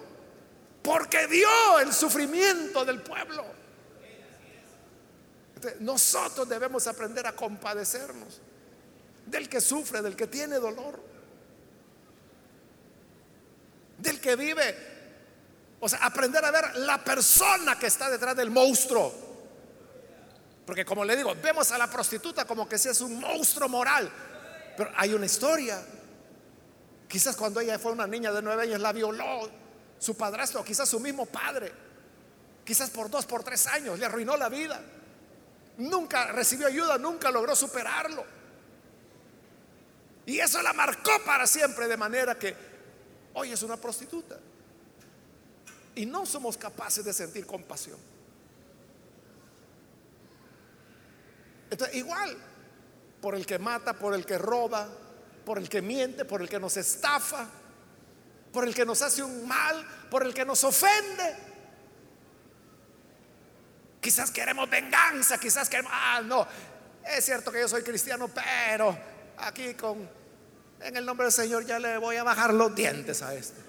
Porque 0.81 1.27
vio 1.27 1.79
el 1.81 1.91
sufrimiento 1.91 2.85
del 2.85 3.01
pueblo. 3.01 3.62
Nosotros 5.79 6.47
debemos 6.47 6.87
aprender 6.87 7.25
a 7.27 7.35
compadecernos 7.35 8.41
del 9.25 9.49
que 9.49 9.61
sufre, 9.61 10.01
del 10.01 10.15
que 10.15 10.27
tiene 10.27 10.57
dolor, 10.57 10.99
del 13.97 14.19
que 14.19 14.35
vive. 14.35 14.93
O 15.79 15.89
sea, 15.89 15.99
aprender 15.99 16.43
a 16.45 16.51
ver 16.51 16.75
la 16.77 17.03
persona 17.03 17.77
que 17.77 17.87
está 17.87 18.09
detrás 18.09 18.35
del 18.35 18.51
monstruo. 18.51 19.13
Porque 20.65 20.85
como 20.85 21.03
le 21.03 21.15
digo, 21.15 21.35
vemos 21.41 21.71
a 21.71 21.77
la 21.77 21.89
prostituta 21.89 22.45
como 22.45 22.67
que 22.67 22.77
si 22.77 22.89
es 22.89 23.01
un 23.01 23.19
monstruo 23.19 23.67
moral. 23.67 24.09
Pero 24.77 24.91
hay 24.95 25.13
una 25.13 25.25
historia. 25.25 25.83
Quizás 27.07 27.35
cuando 27.35 27.59
ella 27.59 27.77
fue 27.77 27.91
una 27.91 28.07
niña 28.07 28.31
de 28.31 28.41
nueve 28.41 28.63
años 28.63 28.79
la 28.79 28.91
violó 28.91 29.49
su 29.99 30.15
padrastro, 30.15 30.63
quizás 30.63 30.87
su 30.87 30.99
mismo 30.99 31.25
padre. 31.25 31.71
Quizás 32.63 32.89
por 32.89 33.09
dos, 33.09 33.25
por 33.25 33.43
tres 33.43 33.67
años 33.67 33.99
le 33.99 34.05
arruinó 34.05 34.37
la 34.37 34.49
vida. 34.49 34.81
Nunca 35.77 36.31
recibió 36.31 36.67
ayuda, 36.67 36.97
nunca 36.97 37.31
logró 37.31 37.55
superarlo. 37.55 38.25
Y 40.25 40.39
eso 40.39 40.61
la 40.61 40.73
marcó 40.73 41.11
para 41.25 41.45
siempre 41.47 41.87
de 41.87 41.97
manera 41.97 42.37
que 42.37 42.55
hoy 43.33 43.51
es 43.51 43.61
una 43.63 43.77
prostituta. 43.77 44.39
Y 45.95 46.05
no 46.05 46.25
somos 46.25 46.57
capaces 46.57 47.03
de 47.03 47.13
sentir 47.13 47.45
compasión. 47.45 47.99
Entonces, 51.69 51.95
igual, 51.95 52.37
por 53.21 53.35
el 53.35 53.45
que 53.45 53.59
mata, 53.59 53.93
por 53.93 54.13
el 54.13 54.25
que 54.25 54.37
roba, 54.37 54.87
por 55.45 55.57
el 55.57 55.67
que 55.69 55.81
miente, 55.81 56.25
por 56.25 56.41
el 56.41 56.49
que 56.49 56.59
nos 56.59 56.77
estafa, 56.77 57.47
por 58.51 58.67
el 58.67 58.75
que 58.75 58.85
nos 58.85 59.01
hace 59.01 59.23
un 59.23 59.47
mal, 59.47 59.85
por 60.09 60.23
el 60.23 60.33
que 60.33 60.45
nos 60.45 60.63
ofende. 60.63 61.52
Quizás 64.03 64.31
queremos 64.31 64.69
venganza, 64.69 65.39
quizás 65.39 65.69
queremos, 65.69 65.93
ah, 65.95 66.21
no, 66.25 66.45
es 67.07 67.23
cierto 67.23 67.53
que 67.53 67.61
yo 67.61 67.69
soy 67.69 67.83
cristiano, 67.83 68.27
pero 68.27 68.97
aquí 69.37 69.73
con, 69.75 70.09
en 70.81 70.97
el 70.97 71.05
nombre 71.05 71.23
del 71.23 71.31
Señor 71.31 71.65
ya 71.65 71.79
le 71.79 71.97
voy 71.97 72.17
a 72.17 72.23
bajar 72.23 72.53
los 72.53 72.75
dientes 72.75 73.21
a 73.21 73.33
este. 73.33 73.61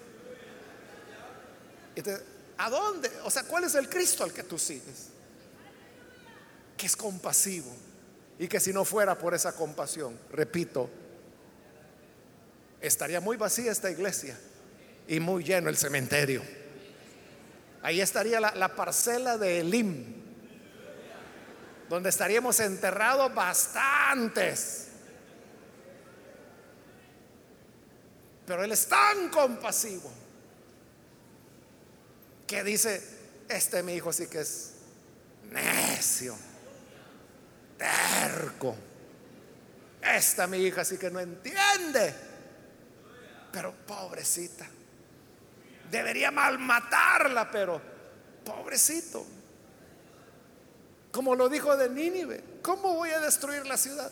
¿A 2.58 2.68
dónde? 2.68 3.10
O 3.22 3.30
sea, 3.30 3.44
¿cuál 3.44 3.62
es 3.62 3.76
el 3.76 3.88
Cristo 3.88 4.24
al 4.24 4.32
que 4.32 4.42
tú 4.42 4.58
sigues? 4.58 5.10
Que 6.76 6.86
es 6.86 6.96
compasivo 6.96 7.72
y 8.36 8.48
que 8.48 8.58
si 8.58 8.72
no 8.72 8.84
fuera 8.84 9.16
por 9.16 9.34
esa 9.34 9.54
compasión, 9.54 10.18
repito, 10.32 10.90
estaría 12.80 13.20
muy 13.20 13.36
vacía 13.36 13.70
esta 13.70 13.88
iglesia 13.88 14.36
y 15.06 15.20
muy 15.20 15.44
lleno 15.44 15.68
el 15.68 15.76
cementerio. 15.76 16.42
Ahí 17.84 18.00
estaría 18.00 18.40
la, 18.40 18.74
parcela 18.74 19.36
de 19.36 19.60
Elim, 19.60 20.23
donde 21.88 22.08
estaríamos 22.10 22.60
enterrados 22.60 23.34
bastantes. 23.34 24.88
Pero 28.46 28.64
Él 28.64 28.72
es 28.72 28.86
tan 28.86 29.28
compasivo 29.30 30.10
que 32.46 32.62
dice, 32.62 33.02
este 33.48 33.82
mi 33.82 33.94
hijo 33.94 34.12
sí 34.12 34.26
que 34.26 34.40
es 34.40 34.72
necio 35.50 36.36
terco. 37.76 38.76
Esta 40.02 40.46
mi 40.46 40.58
hija 40.58 40.84
sí 40.84 40.98
que 40.98 41.10
no 41.10 41.20
entiende. 41.20 42.14
Pero 43.52 43.72
pobrecita. 43.86 44.66
Debería 45.90 46.30
malmatarla, 46.30 47.50
pero 47.50 47.80
pobrecito. 48.44 49.24
Como 51.14 51.36
lo 51.36 51.48
dijo 51.48 51.76
de 51.76 51.88
Nínive, 51.88 52.42
¿cómo 52.60 52.94
voy 52.94 53.10
a 53.10 53.20
destruir 53.20 53.64
la 53.66 53.76
ciudad? 53.76 54.10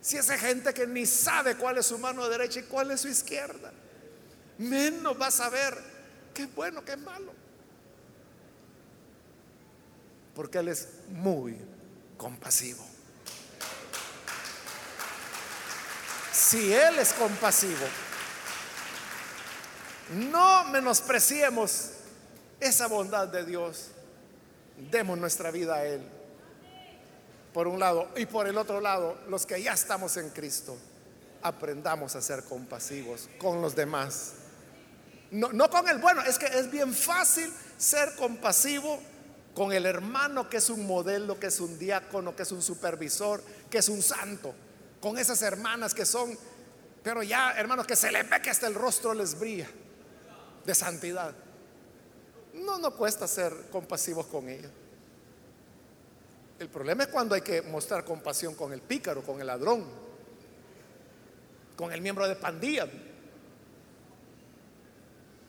Si 0.00 0.16
esa 0.16 0.38
gente 0.38 0.72
que 0.72 0.86
ni 0.86 1.04
sabe 1.04 1.56
cuál 1.56 1.76
es 1.76 1.84
su 1.84 1.98
mano 1.98 2.26
derecha 2.26 2.60
y 2.60 2.62
cuál 2.62 2.90
es 2.90 3.02
su 3.02 3.08
izquierda, 3.08 3.70
menos 4.56 5.20
va 5.20 5.26
a 5.26 5.30
saber 5.30 5.76
qué 6.32 6.44
es 6.44 6.54
bueno, 6.54 6.82
qué 6.86 6.92
es 6.92 6.98
malo. 6.98 7.34
Porque 10.34 10.56
Él 10.56 10.68
es 10.68 10.88
muy 11.10 11.54
compasivo. 12.16 12.82
Si 16.32 16.72
Él 16.72 16.98
es 16.98 17.12
compasivo, 17.12 17.86
no 20.14 20.64
menospreciemos 20.64 21.90
esa 22.58 22.86
bondad 22.86 23.28
de 23.28 23.44
Dios. 23.44 23.88
Demos 24.90 25.18
nuestra 25.18 25.50
vida 25.50 25.74
a 25.74 25.84
Él. 25.84 26.21
Por 27.52 27.68
un 27.68 27.78
lado. 27.78 28.08
Y 28.16 28.26
por 28.26 28.46
el 28.46 28.56
otro 28.56 28.80
lado, 28.80 29.18
los 29.28 29.46
que 29.46 29.62
ya 29.62 29.72
estamos 29.72 30.16
en 30.16 30.30
Cristo, 30.30 30.76
aprendamos 31.42 32.16
a 32.16 32.22
ser 32.22 32.44
compasivos 32.44 33.28
con 33.38 33.60
los 33.60 33.74
demás. 33.74 34.34
No, 35.30 35.52
no 35.52 35.70
con 35.70 35.88
el 35.88 35.98
bueno, 35.98 36.22
es 36.22 36.38
que 36.38 36.46
es 36.46 36.70
bien 36.70 36.92
fácil 36.92 37.52
ser 37.76 38.14
compasivo 38.16 39.00
con 39.54 39.72
el 39.72 39.86
hermano 39.86 40.48
que 40.48 40.58
es 40.58 40.70
un 40.70 40.86
modelo, 40.86 41.38
que 41.38 41.48
es 41.48 41.60
un 41.60 41.78
diácono, 41.78 42.34
que 42.34 42.42
es 42.42 42.52
un 42.52 42.62
supervisor, 42.62 43.42
que 43.70 43.78
es 43.78 43.88
un 43.88 44.02
santo, 44.02 44.54
con 45.00 45.18
esas 45.18 45.42
hermanas 45.42 45.94
que 45.94 46.06
son, 46.06 46.36
pero 47.02 47.22
ya 47.22 47.52
hermanos 47.52 47.86
que 47.86 47.96
se 47.96 48.10
le 48.10 48.22
ve 48.22 48.40
que 48.40 48.50
hasta 48.50 48.66
el 48.66 48.74
rostro 48.74 49.14
les 49.14 49.38
brilla 49.38 49.68
de 50.64 50.74
santidad. 50.74 51.34
No, 52.54 52.78
no 52.78 52.94
cuesta 52.94 53.26
ser 53.26 53.52
compasivos 53.70 54.26
con 54.26 54.48
ella. 54.48 54.70
El 56.62 56.68
problema 56.68 57.02
es 57.02 57.08
cuando 57.08 57.34
hay 57.34 57.40
que 57.40 57.60
mostrar 57.60 58.04
compasión 58.04 58.54
con 58.54 58.72
el 58.72 58.80
pícaro, 58.80 59.24
con 59.24 59.40
el 59.40 59.48
ladrón, 59.48 59.84
con 61.74 61.92
el 61.92 62.00
miembro 62.00 62.28
de 62.28 62.36
pandilla. 62.36 62.86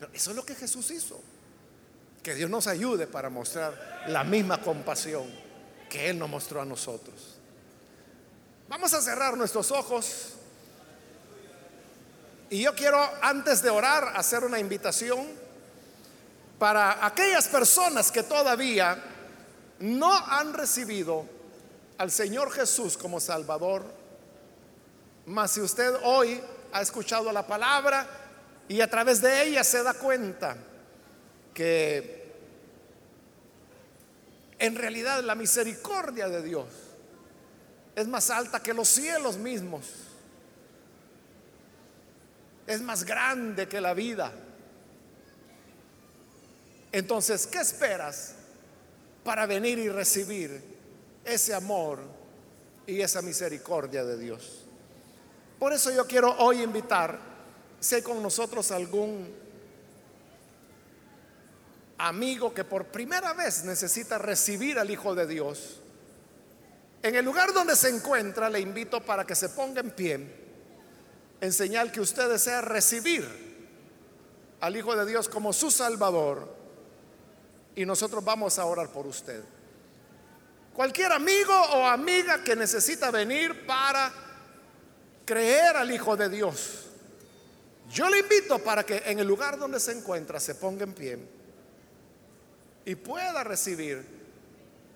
Pero 0.00 0.12
eso 0.12 0.30
es 0.30 0.36
lo 0.36 0.44
que 0.44 0.56
Jesús 0.56 0.90
hizo. 0.90 1.20
Que 2.20 2.34
Dios 2.34 2.50
nos 2.50 2.66
ayude 2.66 3.06
para 3.06 3.30
mostrar 3.30 4.02
la 4.08 4.24
misma 4.24 4.60
compasión 4.60 5.30
que 5.88 6.10
Él 6.10 6.18
nos 6.18 6.28
mostró 6.28 6.60
a 6.60 6.64
nosotros. 6.64 7.36
Vamos 8.68 8.92
a 8.92 9.00
cerrar 9.00 9.36
nuestros 9.36 9.70
ojos. 9.70 10.32
Y 12.50 12.62
yo 12.62 12.74
quiero, 12.74 12.98
antes 13.22 13.62
de 13.62 13.70
orar, 13.70 14.14
hacer 14.16 14.42
una 14.42 14.58
invitación 14.58 15.28
para 16.58 17.06
aquellas 17.06 17.46
personas 17.46 18.10
que 18.10 18.24
todavía 18.24 19.13
no 19.80 20.12
han 20.12 20.52
recibido 20.54 21.26
al 21.98 22.10
Señor 22.10 22.50
Jesús 22.50 22.96
como 22.96 23.20
Salvador, 23.20 23.84
mas 25.26 25.52
si 25.52 25.60
usted 25.60 25.94
hoy 26.02 26.40
ha 26.72 26.80
escuchado 26.82 27.32
la 27.32 27.46
palabra 27.46 28.06
y 28.68 28.80
a 28.80 28.90
través 28.90 29.20
de 29.20 29.42
ella 29.44 29.64
se 29.64 29.82
da 29.82 29.94
cuenta 29.94 30.56
que 31.52 32.24
en 34.58 34.74
realidad 34.74 35.22
la 35.22 35.34
misericordia 35.34 36.28
de 36.28 36.42
Dios 36.42 36.66
es 37.94 38.08
más 38.08 38.30
alta 38.30 38.60
que 38.60 38.74
los 38.74 38.88
cielos 38.88 39.36
mismos, 39.36 39.86
es 42.66 42.80
más 42.80 43.04
grande 43.04 43.68
que 43.68 43.80
la 43.80 43.94
vida. 43.94 44.32
Entonces, 46.90 47.46
¿qué 47.46 47.58
esperas 47.58 48.33
para 49.24 49.46
venir 49.46 49.78
y 49.78 49.88
recibir 49.88 50.62
ese 51.24 51.54
amor 51.54 51.98
y 52.86 53.00
esa 53.00 53.22
misericordia 53.22 54.04
de 54.04 54.18
Dios? 54.18 54.60
Por 55.58 55.72
eso 55.72 55.90
yo 55.90 56.06
quiero 56.06 56.30
hoy 56.38 56.62
invitar, 56.62 57.18
si 57.80 57.94
hay 57.94 58.02
con 58.02 58.22
nosotros 58.22 58.70
algún 58.70 59.34
amigo 61.98 62.52
que 62.52 62.64
por 62.64 62.86
primera 62.86 63.32
vez 63.32 63.64
necesita 63.64 64.18
recibir 64.18 64.78
al 64.78 64.90
Hijo 64.90 65.14
de 65.14 65.26
Dios, 65.26 65.80
en 67.02 67.14
el 67.14 67.24
lugar 67.24 67.52
donde 67.52 67.76
se 67.76 67.90
encuentra 67.90 68.50
le 68.50 68.60
invito 68.60 69.00
para 69.00 69.24
que 69.24 69.34
se 69.34 69.50
ponga 69.50 69.80
en 69.80 69.90
pie, 69.90 70.44
en 71.40 71.52
señal 71.52 71.92
que 71.92 72.00
usted 72.00 72.28
desea 72.28 72.60
recibir 72.60 73.26
al 74.60 74.76
Hijo 74.76 74.96
de 74.96 75.06
Dios 75.06 75.28
como 75.28 75.52
su 75.52 75.70
Salvador, 75.70 76.63
y 77.76 77.84
nosotros 77.84 78.24
vamos 78.24 78.58
a 78.58 78.64
orar 78.64 78.88
por 78.90 79.06
usted. 79.06 79.42
Cualquier 80.72 81.12
amigo 81.12 81.52
o 81.74 81.86
amiga 81.86 82.42
que 82.42 82.56
necesita 82.56 83.10
venir 83.10 83.66
para 83.66 84.12
creer 85.24 85.76
al 85.76 85.90
Hijo 85.90 86.16
de 86.16 86.28
Dios. 86.28 86.86
Yo 87.90 88.08
le 88.08 88.20
invito 88.20 88.58
para 88.58 88.84
que 88.84 89.02
en 89.06 89.18
el 89.18 89.26
lugar 89.26 89.58
donde 89.58 89.78
se 89.78 89.92
encuentra 89.92 90.40
se 90.40 90.54
ponga 90.54 90.84
en 90.84 90.92
pie 90.92 91.18
y 92.84 92.94
pueda 92.96 93.44
recibir 93.44 94.04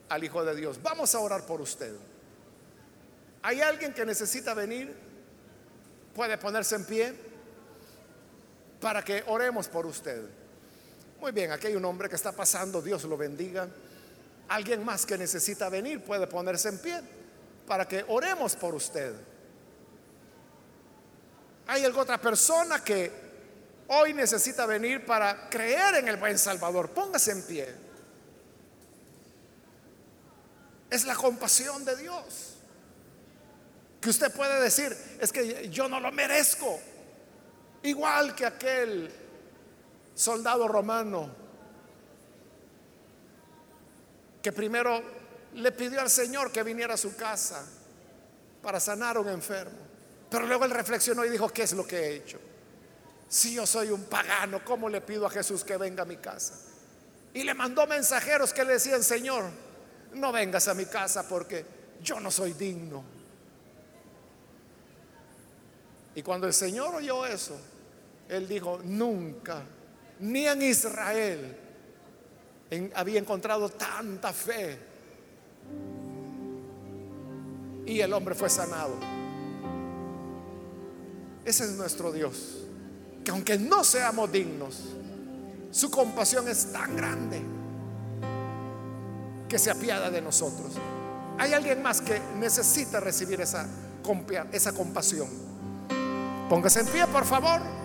al 0.09 0.25
Hijo 0.25 0.45
de 0.45 0.57
Dios. 0.57 0.83
Vamos 0.83 1.15
a 1.15 1.21
orar 1.21 1.47
por 1.47 1.61
usted. 1.61 1.95
¿Hay 3.43 3.61
alguien 3.61 3.95
que 3.95 4.05
necesita 4.05 4.55
venir? 4.55 4.95
¿Puede 6.15 6.39
ponerse 6.39 6.75
en 6.75 6.85
pie? 6.85 7.15
Para 8.81 9.05
que 9.05 9.23
oremos 9.27 9.69
por 9.69 9.87
usted. 9.87 10.25
Muy 11.21 11.33
bien, 11.33 11.51
aquí 11.51 11.67
hay 11.67 11.75
un 11.75 11.85
hombre 11.85 12.09
que 12.09 12.15
está 12.15 12.33
pasando, 12.33 12.81
Dios 12.81 13.05
lo 13.05 13.17
bendiga. 13.17 13.69
Alguien 14.49 14.85
más 14.85 15.05
que 15.05 15.19
necesita 15.19 15.69
venir 15.69 16.03
puede 16.03 16.27
ponerse 16.27 16.69
en 16.69 16.79
pie 16.79 17.01
para 17.67 17.87
que 17.87 18.05
oremos 18.09 18.55
por 18.55 18.75
usted. 18.75 19.15
Hay 21.67 21.85
alguna 21.85 22.05
otra 22.05 22.19
persona 22.19 22.83
que 22.83 23.11
hoy 23.89 24.15
necesita 24.15 24.65
venir 24.65 25.05
para 25.05 25.51
creer 25.51 25.97
en 25.97 26.09
el 26.09 26.17
buen 26.17 26.39
Salvador. 26.39 26.91
Póngase 26.91 27.33
en 27.33 27.43
pie. 27.43 27.75
Es 30.89 31.05
la 31.05 31.15
compasión 31.15 31.85
de 31.85 31.97
Dios. 31.97 32.55
Que 34.01 34.09
usted 34.09 34.33
puede 34.33 34.63
decir, 34.63 34.97
es 35.21 35.33
que 35.33 35.69
yo 35.69 35.89
no 35.89 36.01
lo 36.01 36.13
merezco. 36.13 36.81
Igual 37.83 38.35
que 38.35 38.47
aquel 38.47 39.28
soldado 40.19 40.67
romano 40.67 41.31
que 44.43 44.51
primero 44.51 45.01
le 45.55 45.71
pidió 45.71 46.01
al 46.01 46.11
Señor 46.11 46.51
que 46.51 46.65
viniera 46.65 46.95
a 46.95 46.97
su 46.97 47.15
casa 47.15 47.65
para 48.61 48.81
sanar 48.81 49.17
a 49.17 49.21
un 49.21 49.29
enfermo. 49.29 49.79
Pero 50.29 50.45
luego 50.47 50.65
él 50.65 50.73
reflexionó 50.73 51.25
y 51.25 51.31
dijo, 51.31 51.49
¿qué 51.51 51.63
es 51.63 51.73
lo 51.73 51.87
que 51.87 51.97
he 51.99 52.17
hecho? 52.17 52.41
Si 53.29 53.55
yo 53.55 53.65
soy 53.65 53.91
un 53.91 54.05
pagano, 54.05 54.65
¿cómo 54.65 54.89
le 54.89 55.01
pido 55.03 55.25
a 55.25 55.31
Jesús 55.31 55.63
que 55.63 55.77
venga 55.77 56.03
a 56.03 56.07
mi 56.07 56.17
casa? 56.17 56.55
Y 57.33 57.45
le 57.45 57.55
mandó 57.55 57.87
mensajeros 57.87 58.53
que 58.53 58.65
le 58.65 58.73
decían, 58.73 59.05
Señor, 59.05 59.45
no 60.15 60.33
vengas 60.33 60.67
a 60.67 60.75
mi 60.75 60.87
casa 60.87 61.29
porque 61.29 61.65
yo 62.03 62.19
no 62.19 62.33
soy 62.33 62.55
digno. 62.55 63.05
Y 66.17 66.23
cuando 66.23 66.49
el 66.49 66.55
Señor 66.55 66.97
oyó 66.97 67.25
eso, 67.25 67.57
él 68.29 68.49
dijo, 68.49 68.81
nunca, 68.83 69.63
ni 70.21 70.47
en 70.47 70.63
Israel 70.63 71.57
había 72.95 73.19
encontrado 73.19 73.69
tanta 73.69 74.33
fe. 74.33 74.79
Y 77.87 78.01
el 78.01 78.13
hombre 78.13 78.35
fue 78.35 78.51
sanado. 78.51 78.95
Ese 81.45 81.65
es 81.65 81.71
nuestro 81.73 82.13
Dios. 82.13 82.65
Que 83.25 83.31
aunque 83.31 83.59
no 83.59 83.83
seamos 83.85 84.31
dignos, 84.31 84.85
su 85.71 85.91
compasión 85.91 86.49
es 86.49 86.73
tan 86.73 86.97
grande 86.97 87.41
que 89.49 89.59
se 89.59 89.71
apiada 89.71 90.11
de 90.11 90.21
nosotros. 90.21 90.73
Hay 91.39 91.55
alguien 91.55 91.83
más 91.83 92.01
que 92.01 92.21
necesita 92.39 93.01
recibir 93.01 93.41
esa, 93.41 93.67
esa 94.53 94.73
compasión. 94.73 95.29
Póngase 96.51 96.81
en 96.81 96.87
pie, 96.87 97.07
por 97.07 97.25
favor. 97.25 97.78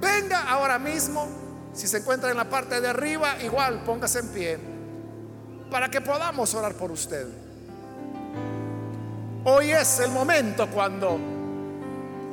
Venga 0.00 0.48
ahora 0.48 0.78
mismo. 0.78 1.28
Si 1.72 1.86
se 1.86 1.98
encuentra 1.98 2.30
en 2.30 2.36
la 2.36 2.48
parte 2.48 2.80
de 2.80 2.88
arriba, 2.88 3.36
igual 3.42 3.82
póngase 3.84 4.20
en 4.20 4.28
pie. 4.28 4.58
Para 5.70 5.90
que 5.90 6.00
podamos 6.00 6.54
orar 6.54 6.74
por 6.74 6.90
usted. 6.90 7.26
Hoy 9.44 9.70
es 9.70 10.00
el 10.00 10.10
momento 10.10 10.68
cuando 10.68 11.18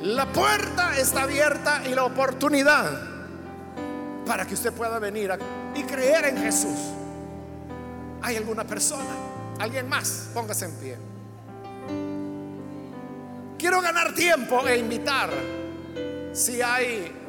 la 0.02 0.26
puerta 0.26 0.96
está 0.98 1.22
abierta 1.22 1.82
y 1.86 1.94
la 1.94 2.04
oportunidad 2.04 2.90
para 4.26 4.44
que 4.44 4.54
usted 4.54 4.72
pueda 4.72 4.98
venir 4.98 5.30
y 5.74 5.82
creer 5.84 6.26
en 6.26 6.38
Jesús. 6.38 6.78
¿Hay 8.22 8.36
alguna 8.36 8.64
persona? 8.64 9.14
¿Alguien 9.58 9.88
más? 9.88 10.28
Póngase 10.34 10.64
en 10.66 10.72
pie. 10.72 10.96
Quiero 13.58 13.80
ganar 13.80 14.14
tiempo 14.14 14.66
e 14.66 14.76
invitar 14.76 15.30
si 16.32 16.60
hay 16.60 17.25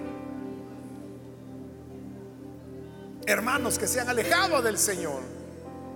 hermanos 3.28 3.78
que 3.78 3.86
se 3.88 4.00
han 4.00 4.10
alejado 4.10 4.64
del 4.64 4.80
Señor, 4.80 5.22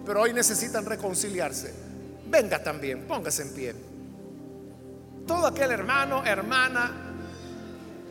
pero 0.05 0.21
hoy 0.21 0.33
necesitan 0.33 0.85
reconciliarse. 0.85 1.73
Venga 2.27 2.61
también, 2.61 3.07
póngase 3.07 3.41
en 3.41 3.53
pie 3.53 3.91
todo 5.31 5.47
aquel 5.47 5.71
hermano, 5.71 6.25
hermana, 6.25 6.91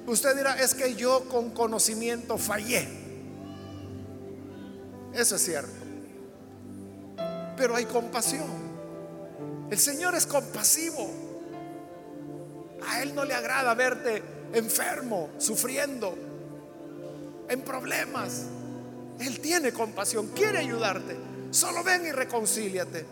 usted 0.07 0.35
dirá, 0.37 0.59
es 0.59 0.75
que 0.75 0.95
yo 0.95 1.29
con 1.29 1.51
conocimiento 1.51 2.39
fallé. 2.39 2.89
Eso 5.13 5.37
es 5.37 5.45
cierto. 5.45 5.71
Pero 7.59 7.77
hay 7.77 7.85
compasión. 7.85 8.49
El 9.71 9.79
Señor 9.79 10.15
es 10.15 10.27
compasivo. 10.27 11.11
A 12.89 13.03
Él 13.03 13.15
no 13.15 13.27
le 13.27 13.35
agrada 13.35 13.75
verte 13.75 14.23
enfermo, 14.55 15.29
sufriendo, 15.37 16.17
en 17.51 17.61
problemas. 17.61 18.47
Él 19.21 19.41
tiene 19.41 19.73
compasión, 19.73 20.29
quiere 20.29 20.59
ayudarte. 20.59 21.17
Solo 21.51 21.83
ven 21.83 22.07
y 22.07 22.13
reconcíliate. 22.13 23.05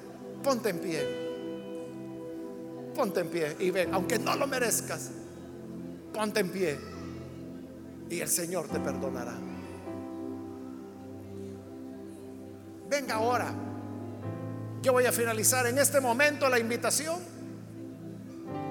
Ponte 0.43 0.71
en 0.71 0.79
pie 0.79 1.29
ponte 2.99 3.21
en 3.21 3.29
pie 3.29 3.57
y 3.61 3.71
ven, 3.71 3.95
aunque 3.95 4.19
no 4.19 4.35
lo 4.35 4.49
merezcas, 4.49 5.11
ponte 6.13 6.41
en 6.41 6.51
pie 6.51 6.77
y 8.11 8.19
el 8.19 8.29
Señor 8.29 8.67
te 8.67 8.81
perdonará. 8.81 9.35
Venga 12.91 13.15
ahora. 13.15 13.53
Yo 14.83 14.93
voy 14.93 15.07
a 15.07 15.13
finalizar 15.13 15.67
en 15.67 15.79
este 15.79 16.01
momento 16.01 16.49
la 16.49 16.59
invitación. 16.59 17.21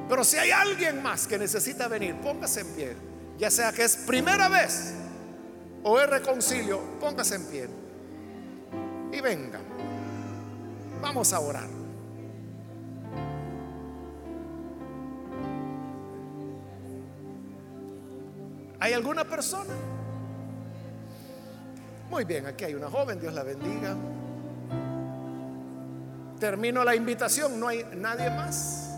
Pero 0.10 0.24
si 0.26 0.38
hay 0.38 0.52
alguien 0.52 1.02
más 1.02 1.26
que 1.26 1.38
necesita 1.38 1.88
venir, 1.88 2.16
póngase 2.16 2.62
en 2.62 2.68
pie. 2.74 2.96
Ya 3.38 3.50
sea 3.50 3.72
que 3.72 3.84
es 3.84 3.96
primera 3.96 4.50
vez 4.50 4.94
o 5.90 6.00
es 6.02 6.10
reconcilio, 6.10 6.82
póngase 7.00 7.36
en 7.36 7.46
pie. 7.46 7.70
Y 9.14 9.22
venga. 9.22 9.60
Vamos 11.02 11.32
a 11.32 11.40
orar. 11.40 11.70
¿Hay 18.80 18.92
alguna 18.92 19.24
persona? 19.24 19.74
Muy 22.10 22.26
bien, 22.26 22.46
aquí 22.48 22.66
hay 22.66 22.76
una 22.76 22.90
joven, 22.90 23.20
Dios 23.20 23.34
la 23.34 23.44
bendiga. 23.44 23.96
Termino 26.38 26.84
la 26.84 26.96
invitación, 26.96 27.60
no 27.60 27.70
hay 27.70 27.86
nadie 27.96 28.30
más 28.30 28.98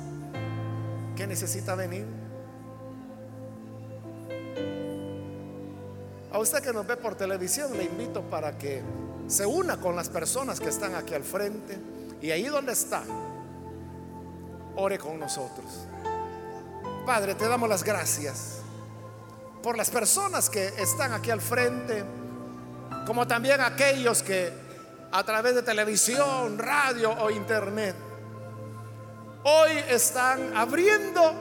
que 1.16 1.28
necesita 1.28 1.76
venir. 1.76 2.19
A 6.32 6.38
usted 6.40 6.62
que 6.62 6.72
nos 6.72 6.86
ve 6.86 6.96
por 6.96 7.16
televisión, 7.16 7.76
le 7.76 7.86
invito 7.86 8.22
para 8.22 8.58
que 8.58 8.84
se 9.28 9.46
una 9.46 9.78
con 9.78 9.96
las 9.96 10.10
personas 10.10 10.60
que 10.60 10.70
están 10.70 10.96
aquí 10.96 11.14
al 11.14 11.24
frente 11.24 11.78
y 12.22 12.32
ahí 12.32 12.46
donde 12.46 12.74
está, 12.74 13.04
ore 14.76 15.00
con 15.00 15.20
nosotros. 15.20 15.88
Padre, 17.06 17.34
te 17.34 17.48
damos 17.48 17.68
las 17.68 17.84
gracias 17.84 18.58
por 19.64 19.76
las 19.76 19.90
personas 19.90 20.50
que 20.50 20.68
están 20.78 21.14
aquí 21.14 21.32
al 21.32 21.42
frente, 21.42 22.04
como 23.06 23.28
también 23.28 23.60
aquellos 23.62 24.22
que 24.22 24.54
a 25.12 25.24
través 25.24 25.56
de 25.56 25.64
televisión, 25.64 26.60
radio 26.60 27.12
o 27.12 27.32
internet, 27.32 27.96
hoy 29.44 29.72
están 29.90 30.56
abriendo 30.56 31.34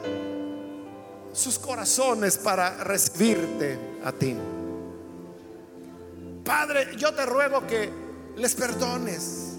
sus 1.33 1.59
corazones 1.59 2.39
para 2.39 2.83
recibirte 2.85 3.99
a 4.03 4.13
ti. 4.13 4.37
Padre, 6.49 6.97
yo 6.97 7.13
te 7.13 7.27
ruego 7.27 7.67
que 7.67 7.93
les 8.37 8.55
perdones, 8.55 9.59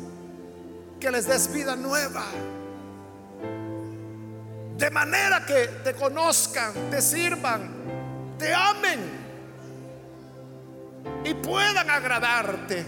que 1.00 1.12
les 1.12 1.28
des 1.28 1.54
vida 1.54 1.76
nueva, 1.76 2.26
de 4.76 4.90
manera 4.90 5.46
que 5.46 5.68
te 5.84 5.94
conozcan, 5.94 6.90
te 6.90 7.00
sirvan, 7.00 7.70
te 8.40 8.52
amen 8.52 9.00
y 11.26 11.36
puedan 11.36 11.88
agradarte 11.92 12.84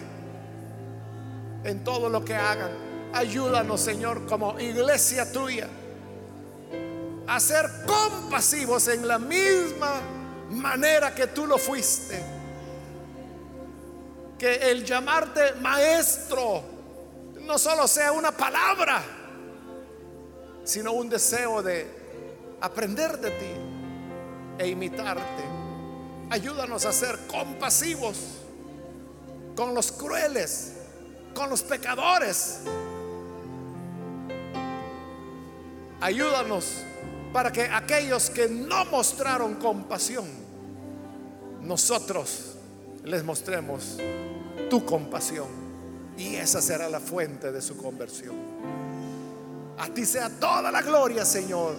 en 1.64 1.84
todo 1.84 2.10
lo 2.10 2.26
que 2.26 2.34
hagan. 2.34 2.72
Ayúdanos, 3.14 3.82
Señor, 3.82 4.26
como 4.26 4.60
iglesia 4.60 5.32
tuya, 5.32 5.68
a 7.28 7.40
ser 7.40 7.70
compasivos 7.86 8.88
en 8.88 9.08
la 9.08 9.20
misma 9.20 10.02
manera 10.50 11.14
que 11.14 11.28
tú 11.28 11.46
lo 11.46 11.60
fuiste 11.60 12.41
que 14.42 14.72
el 14.72 14.84
llamarte 14.84 15.54
maestro 15.62 16.64
no 17.42 17.60
solo 17.60 17.88
sea 17.88 18.12
una 18.12 18.32
palabra, 18.32 19.04
sino 20.64 20.94
un 20.94 21.08
deseo 21.08 21.62
de 21.62 22.58
aprender 22.60 23.20
de 23.20 23.30
ti 23.30 23.52
e 24.58 24.68
imitarte. 24.68 25.44
Ayúdanos 26.32 26.86
a 26.86 26.92
ser 26.92 27.20
compasivos 27.28 28.18
con 29.56 29.76
los 29.76 29.92
crueles, 29.92 30.74
con 31.36 31.48
los 31.48 31.62
pecadores. 31.62 32.62
Ayúdanos 36.00 36.78
para 37.32 37.52
que 37.52 37.66
aquellos 37.66 38.32
que 38.32 38.50
no 38.50 38.86
mostraron 38.86 39.54
compasión, 39.58 40.28
nosotros 41.62 42.51
les 43.04 43.24
mostremos 43.24 43.98
tu 44.70 44.86
compasión. 44.86 45.48
Y 46.18 46.36
esa 46.36 46.62
será 46.62 46.90
la 46.90 47.00
fuente 47.00 47.52
de 47.52 47.62
su 47.62 47.78
conversión. 47.78 48.36
A 49.78 49.88
ti 49.88 50.06
sea 50.06 50.30
toda 50.30 50.72
la 50.72 50.82
gloria, 50.82 51.26
Señor, 51.26 51.76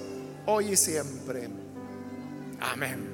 hoy 0.47 0.73
y 0.73 0.77
siempre. 0.77 1.49
Amén. 2.61 3.13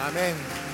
Amén. 0.00 0.71